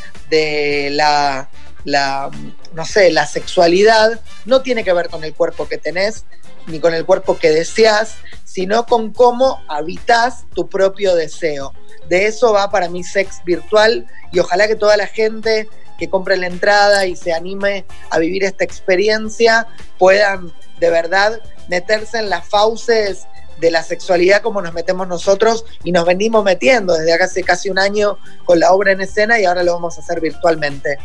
la, 0.92 1.50
la, 1.84 2.30
no 2.74 2.86
sé, 2.86 3.12
la 3.12 3.26
sexualidad 3.26 4.20
no 4.46 4.62
tiene 4.62 4.84
que 4.84 4.94
ver 4.94 5.10
con 5.10 5.24
el 5.24 5.34
cuerpo 5.34 5.68
que 5.68 5.78
tenés, 5.78 6.26
ni 6.68 6.80
con 6.80 6.94
el 6.94 7.06
cuerpo 7.06 7.38
que 7.38 7.50
deseas, 7.50 8.16
sino 8.44 8.86
con 8.86 9.12
cómo 9.12 9.62
habitas 9.68 10.46
tu 10.54 10.70
propio 10.70 11.16
deseo. 11.16 11.74
De 12.10 12.28
eso 12.28 12.54
va 12.54 12.70
para 12.70 12.90
mí 12.90 13.04
sex 13.04 13.42
virtual 13.46 14.08
y 14.32 14.40
ojalá 14.40 14.68
que 14.68 14.76
toda 14.76 14.98
la 14.98 15.08
gente 15.08 15.68
que 15.98 16.10
compre 16.10 16.38
la 16.38 16.48
entrada 16.48 17.06
y 17.06 17.16
se 17.16 17.34
anime 17.34 17.86
a 18.10 18.20
vivir 18.20 18.44
esta 18.44 18.64
experiencia 18.64 19.68
puedan 19.98 20.54
de 20.80 20.90
verdad 20.90 21.42
meterse 21.70 22.20
en 22.20 22.30
las 22.30 22.48
fauces 22.48 23.26
de 23.60 23.72
la 23.72 23.82
sexualidad 23.82 24.42
como 24.42 24.62
nos 24.62 24.74
metemos 24.74 25.08
nosotros 25.08 25.66
y 25.84 25.92
nos 25.92 26.06
venimos 26.06 26.44
metiendo 26.44 26.94
desde 26.94 27.14
hace 27.14 27.44
casi 27.44 27.70
un 27.70 27.80
año 27.80 28.18
con 28.46 28.60
la 28.60 28.72
obra 28.72 28.92
en 28.92 29.02
escena 29.02 29.40
y 29.40 29.46
ahora 29.46 29.64
lo 29.64 29.74
vamos 29.74 29.98
a 29.98 30.02
hacer 30.02 30.22
virtualmente. 30.22 30.98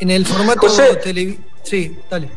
En 0.00 0.10
el 0.10 0.26
formato 0.26 0.68
televisivo. 1.02 1.44
Sí, 1.62 1.98
dale. 2.10 2.28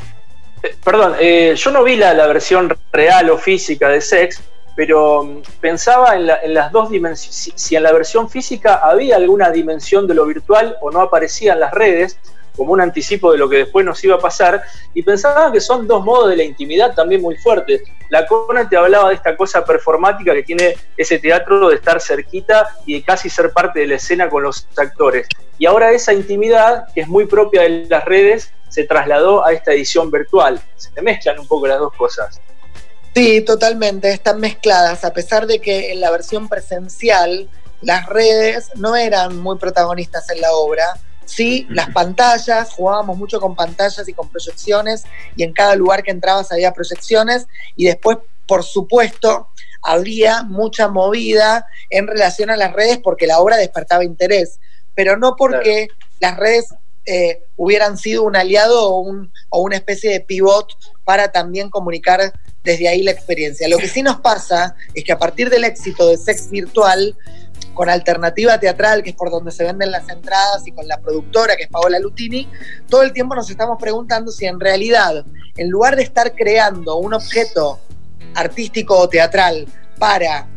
Eh, 0.61 0.75
perdón, 0.83 1.15
eh, 1.19 1.53
yo 1.55 1.71
no 1.71 1.83
vi 1.83 1.95
la, 1.95 2.13
la, 2.13 2.27
versión 2.27 2.75
real 2.91 3.29
o 3.29 3.37
física 3.37 3.89
de 3.89 4.01
Sex, 4.01 4.41
pero 4.75 5.23
mm, 5.23 5.41
pensaba 5.61 6.15
en, 6.15 6.29
en 6.29 6.53
las 6.53 6.71
dos 6.71 6.89
dimensiones, 6.89 7.53
si, 7.55 7.75
en 7.75 7.83
la 7.83 7.91
versión 7.91 8.29
física 8.29 8.75
había 8.75 9.15
alguna 9.15 9.51
dimensión 9.51 10.07
de 10.07 10.13
lo 10.13 10.25
virtual 10.25 10.75
o 10.81 10.91
no 10.91 11.01
aparecía 11.01 11.53
en 11.53 11.61
las 11.61 11.73
redes, 11.73 12.17
como 12.55 12.73
un 12.73 12.81
anticipo 12.81 13.31
de 13.31 13.37
lo 13.37 13.47
que 13.47 13.57
después 13.57 13.85
nos 13.85 14.03
iba 14.03 14.15
a 14.15 14.19
pasar, 14.19 14.61
y 14.93 15.01
pensaba 15.01 15.49
que 15.51 15.61
son 15.61 15.87
dos 15.87 16.03
modos 16.03 16.29
de 16.29 16.35
la 16.35 16.43
intimidad 16.43 16.93
también 16.93 17.21
muy 17.21 17.37
fuertes. 17.37 17.81
La 18.09 18.25
Cona 18.25 18.67
te 18.67 18.75
hablaba 18.75 19.09
de 19.09 19.15
esta 19.15 19.37
cosa 19.37 19.63
performática 19.63 20.33
que 20.33 20.43
tiene 20.43 20.75
ese 20.97 21.19
teatro 21.19 21.69
de 21.69 21.75
estar 21.75 22.01
cerquita 22.01 22.67
y 22.85 22.95
de 22.95 23.03
casi 23.03 23.29
ser 23.29 23.51
parte 23.51 23.79
de 23.79 23.87
la 23.87 23.95
escena 23.95 24.29
con 24.29 24.43
los 24.43 24.67
actores. 24.75 25.27
Y 25.57 25.67
ahora 25.67 25.91
esa 25.91 26.11
intimidad, 26.11 26.87
que 26.93 27.01
es 27.01 27.07
muy 27.07 27.25
propia 27.27 27.61
de 27.61 27.85
las 27.87 28.03
redes, 28.03 28.51
se 28.69 28.83
trasladó 28.85 29.45
a 29.45 29.51
esta 29.53 29.73
edición 29.73 30.09
virtual. 30.09 30.61
Se 30.77 31.01
mezclan 31.01 31.39
un 31.39 31.47
poco 31.47 31.67
las 31.67 31.79
dos 31.79 31.93
cosas. 31.93 32.39
Sí, 33.13 33.41
totalmente, 33.41 34.11
están 34.11 34.39
mezcladas, 34.39 35.03
a 35.03 35.11
pesar 35.11 35.47
de 35.47 35.59
que 35.59 35.91
en 35.91 35.99
la 35.99 36.11
versión 36.11 36.47
presencial 36.47 37.49
las 37.81 38.05
redes 38.05 38.69
no 38.75 38.95
eran 38.95 39.38
muy 39.38 39.57
protagonistas 39.57 40.29
en 40.29 40.41
la 40.41 40.51
obra, 40.51 40.85
sí, 41.25 41.65
las 41.69 41.89
pantallas, 41.89 42.71
jugábamos 42.71 43.17
mucho 43.17 43.39
con 43.39 43.55
pantallas 43.55 44.07
y 44.07 44.13
con 44.13 44.29
proyecciones, 44.29 45.03
y 45.35 45.43
en 45.43 45.53
cada 45.53 45.75
lugar 45.75 46.03
que 46.03 46.11
entrabas 46.11 46.51
había 46.51 46.71
proyecciones, 46.71 47.47
y 47.75 47.85
después, 47.85 48.17
por 48.47 48.63
supuesto, 48.63 49.47
había 49.81 50.43
mucha 50.43 50.88
movida 50.88 51.65
en 51.89 52.07
relación 52.07 52.49
a 52.49 52.57
las 52.57 52.73
redes 52.73 52.99
porque 52.99 53.27
la 53.27 53.39
obra 53.39 53.57
despertaba 53.57 54.03
interés, 54.03 54.59
pero 54.93 55.17
no 55.17 55.35
porque 55.35 55.88
las 56.19 56.38
redes 56.38 56.73
eh, 57.11 57.41
hubieran 57.55 57.97
sido 57.97 58.21
un 58.23 58.35
aliado 58.35 58.87
o, 58.87 59.03
o 59.49 59.61
una 59.61 59.75
especie 59.75 60.11
de 60.11 60.19
pivot 60.19 60.67
para 61.03 61.31
también 61.31 61.71
comunicar 61.71 62.31
desde 62.63 62.87
ahí 62.87 63.01
la 63.01 63.09
experiencia. 63.09 63.67
Lo 63.67 63.79
que 63.79 63.87
sí 63.87 64.03
nos 64.03 64.19
pasa 64.19 64.75
es 64.93 65.03
que 65.03 65.11
a 65.11 65.17
partir 65.17 65.49
del 65.49 65.63
éxito 65.63 66.07
de 66.07 66.17
Sex 66.17 66.51
Virtual, 66.51 67.17
con 67.73 67.89
alternativa 67.89 68.59
teatral, 68.59 69.01
que 69.01 69.09
es 69.09 69.15
por 69.15 69.31
donde 69.31 69.51
se 69.51 69.63
venden 69.63 69.91
las 69.91 70.07
entradas, 70.07 70.67
y 70.67 70.71
con 70.71 70.87
la 70.87 70.99
productora, 71.01 71.55
que 71.55 71.63
es 71.63 71.69
Paola 71.69 71.97
Lutini, 71.97 72.47
todo 72.87 73.01
el 73.01 73.11
tiempo 73.11 73.33
nos 73.33 73.49
estamos 73.49 73.77
preguntando 73.81 74.31
si 74.31 74.45
en 74.45 74.59
realidad, 74.59 75.25
en 75.57 75.69
lugar 75.69 75.95
de 75.95 76.03
estar 76.03 76.35
creando 76.35 76.97
un 76.97 77.15
objeto 77.15 77.79
artístico 78.35 78.99
o 78.99 79.09
teatral 79.09 79.65
para 79.97 80.47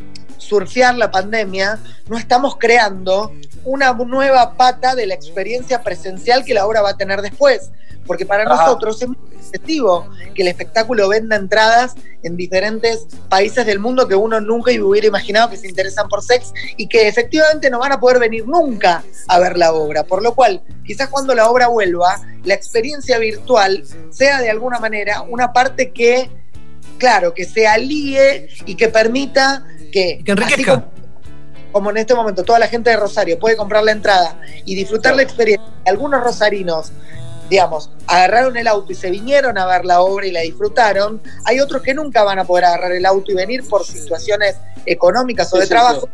surfear 0.43 0.97
la 0.97 1.11
pandemia, 1.11 1.79
no 2.09 2.19
estamos 2.19 2.57
creando 2.59 3.33
una 3.65 3.93
nueva 3.93 4.55
pata 4.57 4.95
de 4.95 5.07
la 5.07 5.15
experiencia 5.15 5.83
presencial 5.83 6.45
que 6.45 6.55
la 6.55 6.67
obra 6.67 6.83
va 6.83 6.91
a 6.91 6.97
tener 6.97 7.23
después. 7.23 7.71
Porque 8.07 8.27
para 8.27 8.45
nosotros 8.45 9.01
es 9.01 9.09
muy 9.09 9.17
efectivo 9.39 10.09
que 10.35 10.43
el 10.43 10.49
espectáculo 10.49 11.09
venda 11.09 11.37
entradas 11.37 11.95
en 12.25 12.37
diferentes 12.37 13.07
países 13.29 13.65
del 13.65 13.79
mundo 13.79 14.09
que 14.09 14.17
uno 14.17 14.41
nunca 14.41 14.73
hubiera 14.73 15.07
imaginado 15.07 15.51
que 15.51 15.57
se 15.57 15.69
interesan 15.69 16.09
por 16.09 16.23
sex 16.23 16.53
y 16.77 16.89
que 16.89 17.07
efectivamente 17.07 17.71
no 17.71 17.79
van 17.79 17.93
a 17.93 18.01
poder 18.01 18.19
venir 18.19 18.47
nunca 18.47 19.05
a 19.29 19.39
ver 19.39 19.57
la 19.57 19.73
obra. 19.73 20.03
Por 20.05 20.21
lo 20.23 20.35
cual, 20.35 20.63
quizás 20.85 21.09
cuando 21.09 21.35
la 21.35 21.49
obra 21.49 21.69
vuelva, 21.69 22.21
la 22.45 22.55
experiencia 22.55 23.19
virtual 23.19 23.85
sea 24.11 24.41
de 24.41 24.51
alguna 24.51 24.81
manera 24.81 25.23
una 25.23 25.53
parte 25.53 25.93
que, 25.93 26.29
claro, 26.99 27.35
que 27.35 27.45
se 27.45 27.69
alíe 27.69 28.49
y 28.67 28.75
que 28.75 28.89
permita 28.89 29.65
que, 29.93 30.23
que 30.25 30.33
enriquezca 30.33 30.85
como 31.73 31.91
en 31.91 31.97
este 31.97 32.15
momento 32.15 32.45
toda 32.45 32.59
la 32.59 32.69
gente 32.69 32.91
de 32.91 32.97
Rosario 32.97 33.39
puede 33.39 33.57
comprar 33.57 33.83
la 33.83 33.93
entrada 33.93 34.39
y 34.65 34.75
disfrutar 34.75 35.17
la 35.17 35.23
experiencia, 35.23 35.67
algunos 35.87 36.23
rosarinos, 36.23 36.93
digamos, 37.49 37.91
agarraron 38.07 38.57
el 38.57 38.69
auto 38.69 38.93
y 38.93 38.95
se 38.95 39.11
vinieron 39.11 39.59
a 39.59 39.67
ver 39.67 39.85
la 39.85 40.01
obra 40.01 40.27
y 40.27 40.31
la 40.31 40.41
disfrutaron, 40.41 41.21
hay 41.45 41.61
otros 41.61 41.83
que 41.83 41.95
nunca 41.95 42.23
van 42.23 42.39
a 42.39 42.45
poder 42.45 42.67
agarrar 42.67 42.93
el 42.93 43.07
auto 43.07 43.33
y 43.33 43.35
venir 43.35 43.67
por 43.69 43.85
situaciones 43.85 44.57
económicas 44.87 45.53
o 45.53 45.59
de 45.59 45.67
trabajo. 45.67 46.09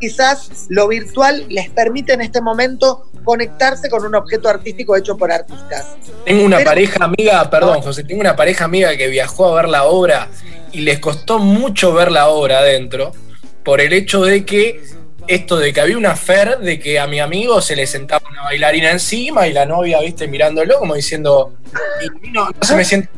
Quizás 0.00 0.66
lo 0.68 0.88
virtual 0.88 1.46
les 1.48 1.70
permite 1.70 2.14
en 2.14 2.22
este 2.22 2.40
momento 2.40 3.08
conectarse 3.22 3.88
con 3.88 4.04
un 4.04 4.16
objeto 4.16 4.48
artístico 4.48 4.96
hecho 4.96 5.16
por 5.16 5.30
artistas. 5.30 5.86
Tengo 6.24 6.44
una 6.44 6.58
pareja 6.64 7.04
amiga, 7.04 7.48
perdón 7.48 7.82
José, 7.82 8.02
tengo 8.02 8.20
una 8.20 8.34
pareja 8.34 8.64
amiga 8.64 8.96
que 8.96 9.06
viajó 9.06 9.46
a 9.46 9.62
ver 9.62 9.68
la 9.68 9.84
obra 9.84 10.28
y 10.72 10.80
les 10.80 10.98
costó 10.98 11.38
mucho 11.38 11.92
ver 11.92 12.10
la 12.10 12.28
obra 12.28 12.58
adentro 12.58 13.12
por 13.62 13.80
el 13.80 13.92
hecho 13.92 14.22
de 14.22 14.44
que 14.44 14.82
esto 15.28 15.56
de 15.56 15.72
que 15.72 15.80
había 15.80 15.96
una 15.96 16.16
fer 16.16 16.58
de 16.58 16.80
que 16.80 16.98
a 16.98 17.06
mi 17.06 17.20
amigo 17.20 17.60
se 17.60 17.76
le 17.76 17.86
sentaba 17.86 18.24
una 18.28 18.42
bailarina 18.42 18.90
encima 18.90 19.46
y 19.46 19.52
la 19.52 19.66
novia, 19.66 20.00
viste, 20.00 20.26
mirándolo 20.26 20.78
como 20.78 20.94
diciendo, 20.94 21.54
no, 22.32 22.48
se 22.60 22.74
me 22.74 22.84
sienta, 22.84 23.10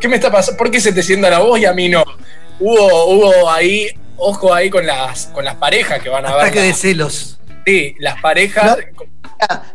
¿qué 0.00 0.08
me 0.08 0.16
está 0.16 0.30
pasando? 0.30 0.56
¿Por 0.56 0.70
qué 0.70 0.80
se 0.80 0.92
te 0.92 1.02
sienta 1.02 1.28
la 1.28 1.40
voz 1.40 1.58
y 1.60 1.66
a 1.66 1.72
mí 1.72 1.88
no? 1.88 2.04
Hubo, 2.58 3.04
hubo 3.06 3.50
ahí, 3.50 3.88
ojo 4.16 4.54
ahí 4.54 4.70
con 4.70 4.86
las, 4.86 5.26
con 5.26 5.44
las 5.44 5.56
parejas 5.56 6.02
que 6.02 6.08
van 6.08 6.24
a 6.24 6.34
ver. 6.36 6.46
Ataque 6.46 6.60
de 6.60 6.72
celos. 6.72 7.38
Sí, 7.66 7.94
las 7.98 8.20
parejas. 8.20 8.78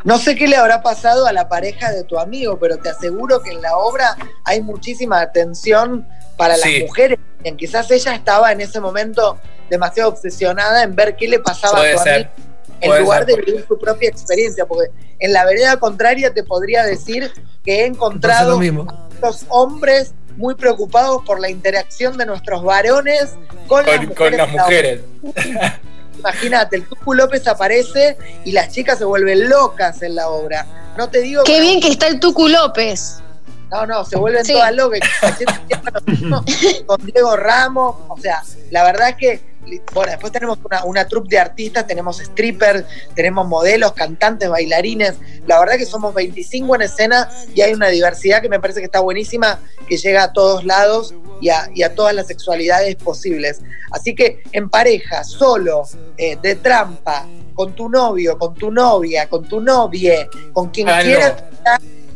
No, 0.04 0.18
sé 0.18 0.36
qué 0.36 0.48
le 0.48 0.56
habrá 0.56 0.82
pasado 0.82 1.28
a 1.28 1.34
la 1.34 1.50
pareja 1.50 1.92
de 1.92 2.04
tu 2.04 2.18
amigo, 2.18 2.58
pero 2.60 2.78
te 2.78 2.90
aseguro 2.90 3.42
que 3.42 3.52
en 3.52 3.62
la 3.62 3.78
obra 3.78 4.16
hay 4.44 4.62
muchísima 4.62 5.22
atención 5.22 6.08
para 6.40 6.56
las 6.56 6.70
mujeres. 6.80 7.20
Quizás 7.58 7.92
ella 7.92 8.16
estaba 8.16 8.54
en 8.54 8.62
ese 8.62 8.80
momento 8.80 9.38
demasiado 9.70 10.10
obsesionada 10.10 10.84
en 10.84 10.96
ver 10.96 11.18
qué 11.18 11.28
le 11.28 11.40
pasaba 11.40 11.82
a 11.82 11.92
tu 11.92 12.00
amigo 12.00 12.30
en 12.82 13.04
lugar 13.04 13.26
de 13.26 13.36
vivir 13.36 13.66
su 13.68 13.78
propia 13.78 14.08
experiencia, 14.08 14.66
porque 14.66 14.90
en 15.20 15.34
la 15.34 15.44
vereda 15.44 15.78
contraria 15.78 16.34
te 16.34 16.46
podría 16.46 16.86
decir 16.86 17.30
que 17.66 17.82
he 17.82 17.86
encontrado 17.86 18.58
a 18.58 19.10
los 19.22 19.46
hombres 19.50 20.14
muy 20.38 20.56
preocupados 20.56 21.24
por 21.26 21.42
la 21.42 21.50
interacción 21.50 22.16
de 22.16 22.26
nuestros 22.26 22.64
varones 22.64 23.36
con, 23.68 23.86
las 23.86 24.50
mujeres. 24.50 25.02
Imagínate, 26.20 26.78
el 26.78 26.88
Tucu 26.88 27.16
López 27.16 27.46
aparece 27.50 28.18
y 28.46 28.54
las 28.54 28.70
chicas 28.70 28.98
se 28.98 29.04
vuelven 29.04 29.50
locas 29.50 30.02
en 30.04 30.16
la 30.16 30.30
obra. 30.30 30.66
No 30.98 31.10
te 31.10 31.20
digo. 31.20 31.44
Qué 31.44 31.60
bien 31.60 31.82
que 31.82 31.90
está 31.90 32.08
el 32.08 32.22
Tucu 32.22 32.48
López. 32.48 33.22
No, 33.72 33.86
no, 33.86 34.04
se 34.04 34.18
vuelven 34.18 34.46
todas 34.46 34.74
locas. 34.74 35.00
con 36.86 37.06
Diego 37.06 37.36
Ramos. 37.38 37.96
O 38.08 38.18
sea, 38.18 38.42
la 38.72 38.84
verdad 38.84 39.10
es 39.10 39.16
que 39.16 39.50
bueno, 39.94 40.12
después 40.12 40.32
tenemos 40.32 40.58
una, 40.64 40.84
una 40.86 41.08
troupe 41.08 41.30
de 41.30 41.40
artistas, 41.40 41.86
tenemos 41.86 42.18
strippers, 42.18 42.86
tenemos 43.14 43.48
modelos, 43.48 43.94
cantantes, 43.94 44.50
bailarines. 44.50 45.16
La 45.48 45.60
verdad 45.60 45.78
que 45.78 45.86
somos 45.86 46.14
25 46.14 46.76
en 46.76 46.82
escena 46.82 47.30
y 47.54 47.62
hay 47.62 47.74
una 47.74 47.90
diversidad 47.90 48.42
que 48.42 48.50
me 48.50 48.60
parece 48.60 48.80
que 48.80 48.86
está 48.86 49.00
buenísima, 49.00 49.60
que 49.88 49.98
llega 49.98 50.24
a 50.24 50.34
todos 50.34 50.64
lados 50.64 51.14
y 51.42 51.50
a, 51.50 51.96
todas 51.96 52.14
las 52.14 52.28
sexualidades 52.28 52.96
posibles. 52.96 53.62
Así 53.92 54.16
que 54.16 54.42
en 54.52 54.70
pareja, 54.70 55.24
solo, 55.24 55.84
eh, 56.18 56.38
de 56.42 56.56
trampa, 56.56 57.28
con 57.54 57.74
tu 57.74 57.90
novio, 57.90 58.38
con 58.38 58.54
tu 58.56 58.72
novia, 58.72 59.28
con 59.28 59.48
tu 59.48 59.60
novie, 59.62 60.30
con 60.54 60.70
quien 60.70 60.90
ah, 60.90 61.02
quiera 61.02 61.50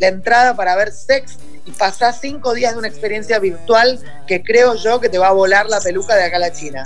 la 0.03 0.09
entrada 0.09 0.55
para 0.55 0.75
ver 0.75 0.91
sex 0.91 1.37
y 1.65 1.71
pasar 1.71 2.13
cinco 2.13 2.53
días 2.53 2.73
de 2.73 2.79
una 2.79 2.89
experiencia 2.89 3.39
virtual 3.39 3.99
que 4.27 4.43
creo 4.43 4.75
yo 4.75 4.99
que 4.99 5.07
te 5.07 5.17
va 5.17 5.29
a 5.29 5.31
volar 5.31 5.67
la 5.69 5.79
peluca 5.79 6.15
de 6.15 6.25
acá 6.25 6.35
a 6.35 6.39
la 6.39 6.51
China. 6.51 6.83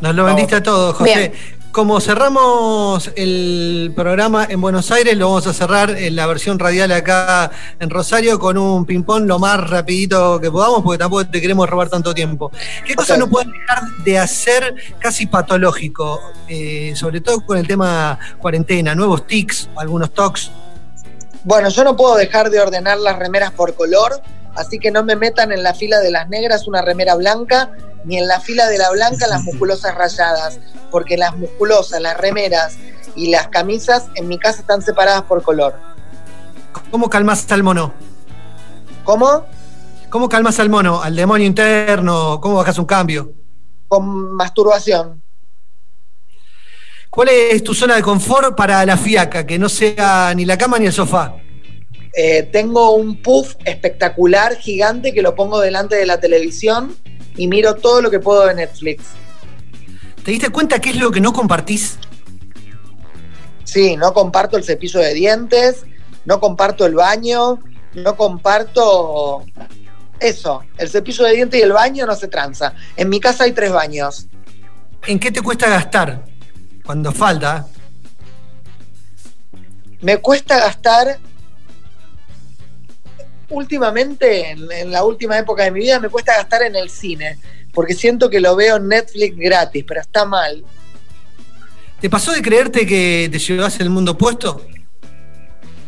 Nos 0.00 0.14
lo 0.14 0.24
vendiste 0.24 0.56
a 0.56 0.62
todos, 0.62 0.96
José. 0.96 1.32
Como 1.70 2.00
cerramos 2.00 3.12
el 3.14 3.92
programa 3.94 4.46
en 4.48 4.60
Buenos 4.60 4.90
Aires, 4.90 5.16
lo 5.16 5.28
vamos 5.28 5.46
a 5.46 5.52
cerrar 5.52 5.90
en 5.90 6.16
la 6.16 6.26
versión 6.26 6.58
radial 6.58 6.90
acá 6.90 7.52
en 7.78 7.90
Rosario 7.90 8.38
con 8.38 8.56
un 8.58 8.84
ping-pong 8.86 9.26
lo 9.26 9.38
más 9.38 9.68
rapidito 9.68 10.40
que 10.40 10.50
podamos, 10.50 10.82
porque 10.82 10.98
tampoco 10.98 11.26
te 11.26 11.40
queremos 11.40 11.68
robar 11.68 11.88
tanto 11.88 12.14
tiempo. 12.14 12.50
¿Qué 12.84 12.94
cosas 12.94 13.18
no 13.18 13.28
pueden 13.28 13.52
dejar 13.52 13.82
de 14.02 14.18
hacer 14.18 14.74
casi 14.98 15.26
patológico? 15.26 16.18
Eh, 16.48 16.94
sobre 16.96 17.20
todo 17.20 17.44
con 17.44 17.58
el 17.58 17.68
tema 17.68 18.18
cuarentena, 18.38 18.94
nuevos 18.94 19.26
tics, 19.26 19.68
algunos 19.76 20.12
tocs. 20.12 20.50
Bueno, 21.44 21.68
yo 21.68 21.84
no 21.84 21.96
puedo 21.96 22.16
dejar 22.16 22.50
de 22.50 22.60
ordenar 22.60 22.98
las 22.98 23.18
remeras 23.18 23.52
por 23.52 23.74
color, 23.74 24.20
así 24.54 24.78
que 24.78 24.90
no 24.90 25.04
me 25.04 25.16
metan 25.16 25.52
en 25.52 25.62
la 25.62 25.74
fila 25.74 26.00
de 26.00 26.10
las 26.10 26.28
negras 26.28 26.66
una 26.66 26.82
remera 26.82 27.14
blanca 27.14 27.70
ni 28.04 28.18
en 28.18 28.26
la 28.26 28.40
fila 28.40 28.66
de 28.66 28.78
la 28.78 28.90
blanca 28.90 29.26
las 29.26 29.42
musculosas 29.42 29.94
rayadas, 29.94 30.58
porque 30.90 31.16
las 31.16 31.36
musculosas, 31.36 32.00
las 32.00 32.16
remeras 32.16 32.76
y 33.14 33.30
las 33.30 33.48
camisas 33.48 34.06
en 34.14 34.28
mi 34.28 34.38
casa 34.38 34.60
están 34.60 34.82
separadas 34.82 35.22
por 35.22 35.42
color. 35.42 35.74
¿Cómo 36.90 37.10
calmas 37.10 37.50
al 37.52 37.62
mono? 37.62 37.92
¿Cómo? 39.04 39.44
¿Cómo 40.10 40.28
calmas 40.28 40.58
al 40.58 40.70
mono? 40.70 41.02
¿Al 41.02 41.14
demonio 41.14 41.46
interno? 41.46 42.40
¿Cómo 42.40 42.56
bajas 42.56 42.78
un 42.78 42.86
cambio? 42.86 43.32
Con 43.88 44.34
masturbación. 44.34 45.22
¿Cuál 47.18 47.30
es 47.30 47.64
tu 47.64 47.74
zona 47.74 47.96
de 47.96 48.02
confort 48.02 48.54
para 48.54 48.86
la 48.86 48.96
fiaca? 48.96 49.44
Que 49.44 49.58
no 49.58 49.68
sea 49.68 50.32
ni 50.36 50.44
la 50.44 50.56
cama 50.56 50.78
ni 50.78 50.86
el 50.86 50.92
sofá. 50.92 51.34
Eh, 52.14 52.44
tengo 52.52 52.92
un 52.92 53.20
puff 53.20 53.56
espectacular, 53.64 54.56
gigante, 54.56 55.12
que 55.12 55.20
lo 55.20 55.34
pongo 55.34 55.58
delante 55.58 55.96
de 55.96 56.06
la 56.06 56.20
televisión 56.20 56.94
y 57.36 57.48
miro 57.48 57.74
todo 57.74 58.02
lo 58.02 58.12
que 58.12 58.20
puedo 58.20 58.46
de 58.46 58.54
Netflix. 58.54 59.02
¿Te 60.22 60.30
diste 60.30 60.50
cuenta 60.50 60.78
qué 60.78 60.90
es 60.90 60.96
lo 61.00 61.10
que 61.10 61.20
no 61.20 61.32
compartís? 61.32 61.98
Sí, 63.64 63.96
no 63.96 64.14
comparto 64.14 64.56
el 64.56 64.62
cepillo 64.62 65.00
de 65.00 65.12
dientes, 65.12 65.86
no 66.24 66.38
comparto 66.38 66.86
el 66.86 66.94
baño, 66.94 67.58
no 67.94 68.16
comparto 68.16 69.44
eso. 70.20 70.62
El 70.76 70.88
cepillo 70.88 71.24
de 71.24 71.32
dientes 71.32 71.58
y 71.58 71.64
el 71.64 71.72
baño 71.72 72.06
no 72.06 72.14
se 72.14 72.28
tranza. 72.28 72.74
En 72.96 73.08
mi 73.08 73.18
casa 73.18 73.42
hay 73.42 73.50
tres 73.50 73.72
baños. 73.72 74.28
¿En 75.04 75.18
qué 75.18 75.32
te 75.32 75.42
cuesta 75.42 75.68
gastar? 75.68 76.37
Cuando 76.88 77.12
falta. 77.12 77.66
Me 80.00 80.16
cuesta 80.16 80.58
gastar 80.58 81.18
últimamente, 83.50 84.52
en, 84.52 84.72
en, 84.72 84.90
la 84.90 85.04
última 85.04 85.36
época 85.36 85.64
de 85.64 85.70
mi 85.70 85.80
vida, 85.80 86.00
me 86.00 86.08
cuesta 86.08 86.34
gastar 86.38 86.62
en 86.62 86.76
el 86.76 86.88
cine, 86.88 87.38
porque 87.74 87.92
siento 87.92 88.30
que 88.30 88.40
lo 88.40 88.56
veo 88.56 88.76
en 88.76 88.88
Netflix 88.88 89.36
gratis, 89.36 89.84
pero 89.86 90.00
está 90.00 90.24
mal. 90.24 90.64
¿Te 92.00 92.08
pasó 92.08 92.32
de 92.32 92.40
creerte 92.40 92.86
que 92.86 93.28
te 93.30 93.38
llevas 93.38 93.78
el 93.80 93.90
mundo 93.90 94.16
puesto? 94.16 94.64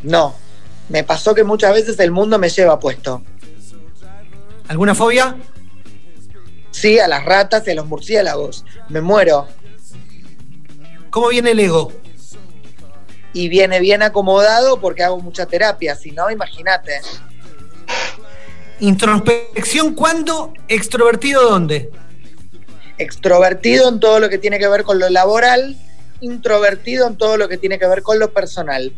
No, 0.02 0.34
me 0.90 1.02
pasó 1.02 1.34
que 1.34 1.44
muchas 1.44 1.72
veces 1.72 1.98
el 1.98 2.10
mundo 2.10 2.38
me 2.38 2.50
lleva 2.50 2.78
puesto. 2.78 3.22
¿Alguna 4.68 4.94
fobia? 4.94 5.34
Sí, 6.70 6.98
a 6.98 7.08
las 7.08 7.24
ratas 7.24 7.66
y 7.66 7.70
a 7.70 7.74
los 7.74 7.86
murciélagos. 7.86 8.66
Me 8.90 9.00
muero. 9.00 9.48
¿Cómo 11.10 11.28
viene 11.28 11.50
el 11.50 11.60
ego? 11.60 11.92
Y 13.32 13.48
viene 13.48 13.80
bien 13.80 14.02
acomodado 14.02 14.80
porque 14.80 15.02
hago 15.02 15.20
mucha 15.20 15.46
terapia, 15.46 15.94
si 15.94 16.12
no, 16.12 16.30
imagínate. 16.30 17.00
Introspección 18.80 19.94
cuándo, 19.94 20.52
extrovertido 20.68 21.48
dónde. 21.48 21.90
Extrovertido 22.98 23.88
en 23.88 24.00
todo 24.00 24.20
lo 24.20 24.28
que 24.28 24.38
tiene 24.38 24.58
que 24.58 24.68
ver 24.68 24.84
con 24.84 24.98
lo 24.98 25.08
laboral, 25.10 25.76
introvertido 26.20 27.06
en 27.06 27.16
todo 27.16 27.36
lo 27.36 27.48
que 27.48 27.58
tiene 27.58 27.78
que 27.78 27.86
ver 27.86 28.02
con 28.02 28.18
lo 28.18 28.32
personal. 28.32 28.92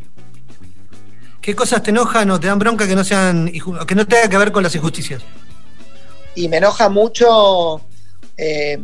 ¿Qué 1.41 1.57
cosas 1.57 1.83
te 1.83 1.91
enojan 1.91 2.31
o 2.31 2.39
te 2.39 2.47
dan 2.47 2.59
bronca 2.59 2.87
que 2.87 2.95
no 2.95 3.03
sean 3.03 3.51
que 3.51 3.95
no 3.95 4.07
tengan 4.07 4.31
que 4.31 4.39
ver 4.39 4.53
con 4.53 4.63
las 4.63 4.75
injusticias? 4.75 5.23
Y 6.37 6.49
me 6.49 6.59
enoja 6.59 6.89
mucho 6.89 7.81
eh, 8.37 8.79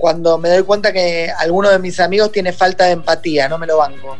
cuando 0.00 0.38
me 0.38 0.48
doy 0.48 0.62
cuenta 0.62 0.92
que 0.92 1.30
alguno 1.38 1.68
de 1.68 1.78
mis 1.78 2.00
amigos 2.00 2.32
tiene 2.32 2.52
falta 2.52 2.86
de 2.86 2.92
empatía, 2.92 3.48
no 3.48 3.58
me 3.58 3.66
lo 3.66 3.76
banco. 3.76 4.16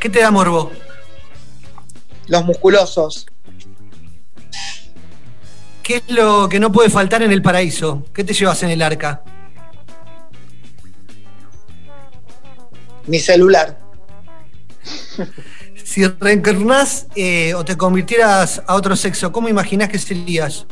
¿Qué 0.00 0.10
te 0.10 0.20
da 0.20 0.30
morbo? 0.30 0.72
Los 2.26 2.44
musculosos. 2.44 3.26
¿Qué 5.82 5.96
es 5.96 6.02
lo 6.08 6.48
que 6.48 6.58
no 6.58 6.72
puede 6.72 6.90
faltar 6.90 7.22
en 7.22 7.30
el 7.30 7.42
paraíso? 7.42 8.04
¿Qué 8.12 8.24
te 8.24 8.34
llevas 8.34 8.62
en 8.64 8.70
el 8.70 8.82
arca? 8.82 9.22
Mi 13.06 13.18
celular. 13.18 13.78
Si 15.84 16.06
reencarnás 16.06 17.06
eh, 17.14 17.52
o 17.52 17.66
te 17.66 17.76
convirtieras 17.76 18.62
a 18.66 18.76
otro 18.76 18.96
sexo, 18.96 19.30
¿cómo 19.30 19.50
imaginás 19.50 19.90
que 19.90 19.98
serías? 19.98 20.64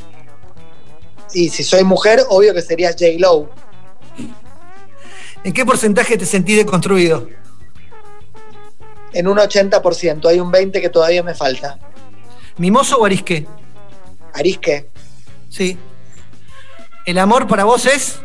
Y 1.35 1.51
si 1.51 1.63
soy 1.63 1.85
mujer, 1.85 2.25
obvio 2.31 2.55
que 2.55 2.63
sería 2.63 2.89
J. 2.93 3.05
Lowe. 3.19 3.51
¿En 5.45 5.53
qué 5.53 5.65
porcentaje 5.65 6.19
te 6.19 6.27
sentís 6.27 6.57
deconstruido? 6.57 7.29
En 9.13 9.27
un 9.27 9.39
80%, 9.39 10.29
hay 10.29 10.41
un 10.41 10.53
20% 10.53 10.81
que 10.81 10.89
todavía 10.89 11.23
me 11.23 11.35
falta. 11.35 11.79
¿Mimoso 12.59 12.99
o 12.99 13.05
arisque? 13.05 13.47
Arisque. 14.35 14.91
Sí. 15.49 15.79
¿El 17.07 17.19
amor 17.19 17.49
para 17.49 17.65
vos 17.65 17.87
es? 17.87 18.19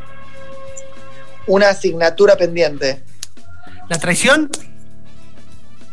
Una 1.47 1.69
asignatura 1.69 2.35
pendiente. 2.35 3.03
¿La 3.87 3.97
traición? 3.97 4.49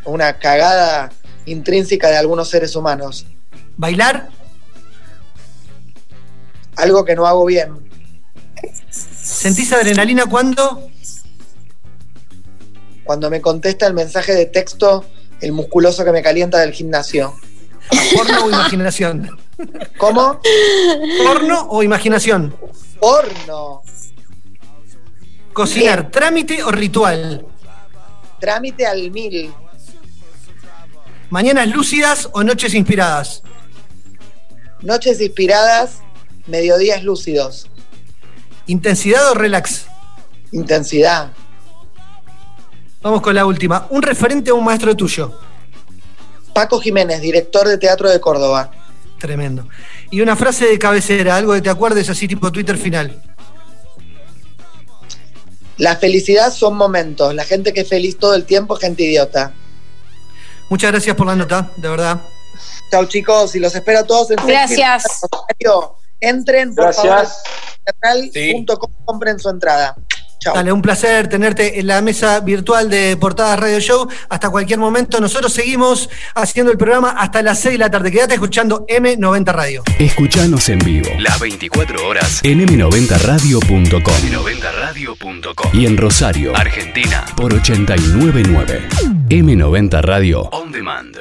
Una 0.05 0.39
cagada 0.39 1.13
intrínseca 1.47 2.09
de 2.09 2.17
algunos 2.17 2.49
seres 2.49 2.75
humanos. 2.75 3.27
¿Bailar? 3.77 4.29
Algo 6.77 7.05
que 7.05 7.15
no 7.15 7.27
hago 7.27 7.45
bien. 7.45 7.92
¿Sentís 9.43 9.73
adrenalina 9.73 10.27
cuando? 10.27 10.89
Cuando 13.03 13.29
me 13.29 13.41
contesta 13.41 13.89
el 13.89 13.93
mensaje 13.93 14.35
de 14.37 14.47
texto 14.47 15.05
el 15.41 15.51
musculoso 15.51 16.05
que 16.05 16.13
me 16.13 16.23
calienta 16.23 16.61
del 16.61 16.71
gimnasio. 16.73 17.35
¿Porno 18.15 18.45
o 18.45 18.49
imaginación? 18.49 19.37
¿Cómo? 19.99 20.41
¿Porno 21.27 21.67
o 21.71 21.83
imaginación? 21.83 22.55
Porno. 23.01 23.83
¿Cocinar, 25.53 26.03
Bien. 26.03 26.13
trámite 26.13 26.63
o 26.63 26.71
ritual? 26.71 27.45
Trámite 28.39 28.87
al 28.87 29.11
mil. 29.11 29.53
¿Mañanas 31.31 31.67
lúcidas 31.67 32.29
o 32.31 32.45
noches 32.45 32.75
inspiradas? 32.75 33.43
Noches 34.83 35.21
inspiradas, 35.21 35.99
mediodías 36.47 37.03
lúcidos. 37.03 37.67
¿Intensidad 38.67 39.31
o 39.31 39.35
relax? 39.35 39.87
Intensidad. 40.53 41.33
Vamos 43.03 43.21
con 43.21 43.35
la 43.35 43.45
última. 43.47 43.87
¿Un 43.91 44.03
referente 44.03 44.51
o 44.53 44.57
un 44.57 44.65
maestro 44.65 44.95
tuyo? 44.95 45.33
Paco 46.55 46.81
Jiménez, 46.81 47.21
director 47.21 47.67
de 47.67 47.79
Teatro 47.79 48.09
de 48.09 48.21
Córdoba. 48.21 48.71
Tremendo. 49.19 49.69
Y 50.11 50.21
una 50.21 50.37
frase 50.37 50.67
de 50.67 50.79
cabecera, 50.79 51.37
algo 51.37 51.55
que 51.55 51.63
te 51.63 51.71
acuerdes 51.71 52.09
así 52.11 52.29
tipo 52.29 52.53
Twitter 52.53 52.77
final. 52.77 53.23
La 55.79 55.97
felicidad 55.97 56.53
son 56.53 56.77
momentos. 56.77 57.35
La 57.35 57.45
gente 57.45 57.73
que 57.73 57.81
es 57.81 57.89
feliz 57.89 58.19
todo 58.19 58.35
el 58.35 58.45
tiempo 58.45 58.75
es 58.77 58.81
gente 58.81 59.03
idiota. 59.03 59.53
Muchas 60.69 60.93
gracias 60.93 61.17
por 61.17 61.27
la 61.27 61.35
nota, 61.35 61.71
de 61.77 61.89
verdad. 61.89 62.21
Chao 62.91 63.07
chicos, 63.07 63.55
y 63.57 63.59
los 63.59 63.75
espero 63.75 64.01
a 64.01 64.05
todos 64.05 64.31
en 64.31 64.37
Gracias. 64.47 65.05
Entren, 66.23 66.75
por 66.75 66.85
Gracias. 66.85 67.43
favor, 68.01 68.31
teatral.com, 68.33 68.91
compren 69.05 69.39
su 69.39 69.51
entrada. 69.51 69.95
Chao. 70.39 70.55
Dale, 70.55 70.73
un 70.73 70.83
placer 70.83 71.29
tenerte 71.29 71.79
en 71.79 71.87
la 71.87 72.01
mesa 72.03 72.41
virtual 72.41 72.91
de 72.91 73.17
Portadas 73.17 73.61
Radio 73.61 73.79
Show. 73.79 74.09
Hasta 74.29 74.51
cualquier 74.51 74.81
momento. 74.81 75.21
Nosotros 75.21 75.53
seguimos 75.53 76.11
haciendo 76.35 76.73
el 76.73 76.79
programa 76.79 77.11
hasta 77.11 77.43
las 77.43 77.61
6 77.61 77.75
de 77.75 77.79
la 77.79 77.91
tarde. 77.91 78.11
Quédate 78.11 78.35
escuchando 78.35 78.85
M90 78.89 79.53
Radio. 79.53 79.85
Escuchanos 80.01 80.69
en 80.69 80.81
vivo 80.81 81.09
las 81.21 81.39
24 81.39 82.09
horas 82.09 82.41
en 82.43 82.59
m90radio.com 82.67 84.15
m90radio.com 84.15 85.71
y 85.73 85.87
en 85.87 85.97
Rosario, 85.97 86.57
Argentina 86.57 87.25
por 87.37 87.55
899 87.55 88.89
M90 89.29 90.01
Radio 90.03 90.41
On 90.51 90.73
Demand. 90.73 91.17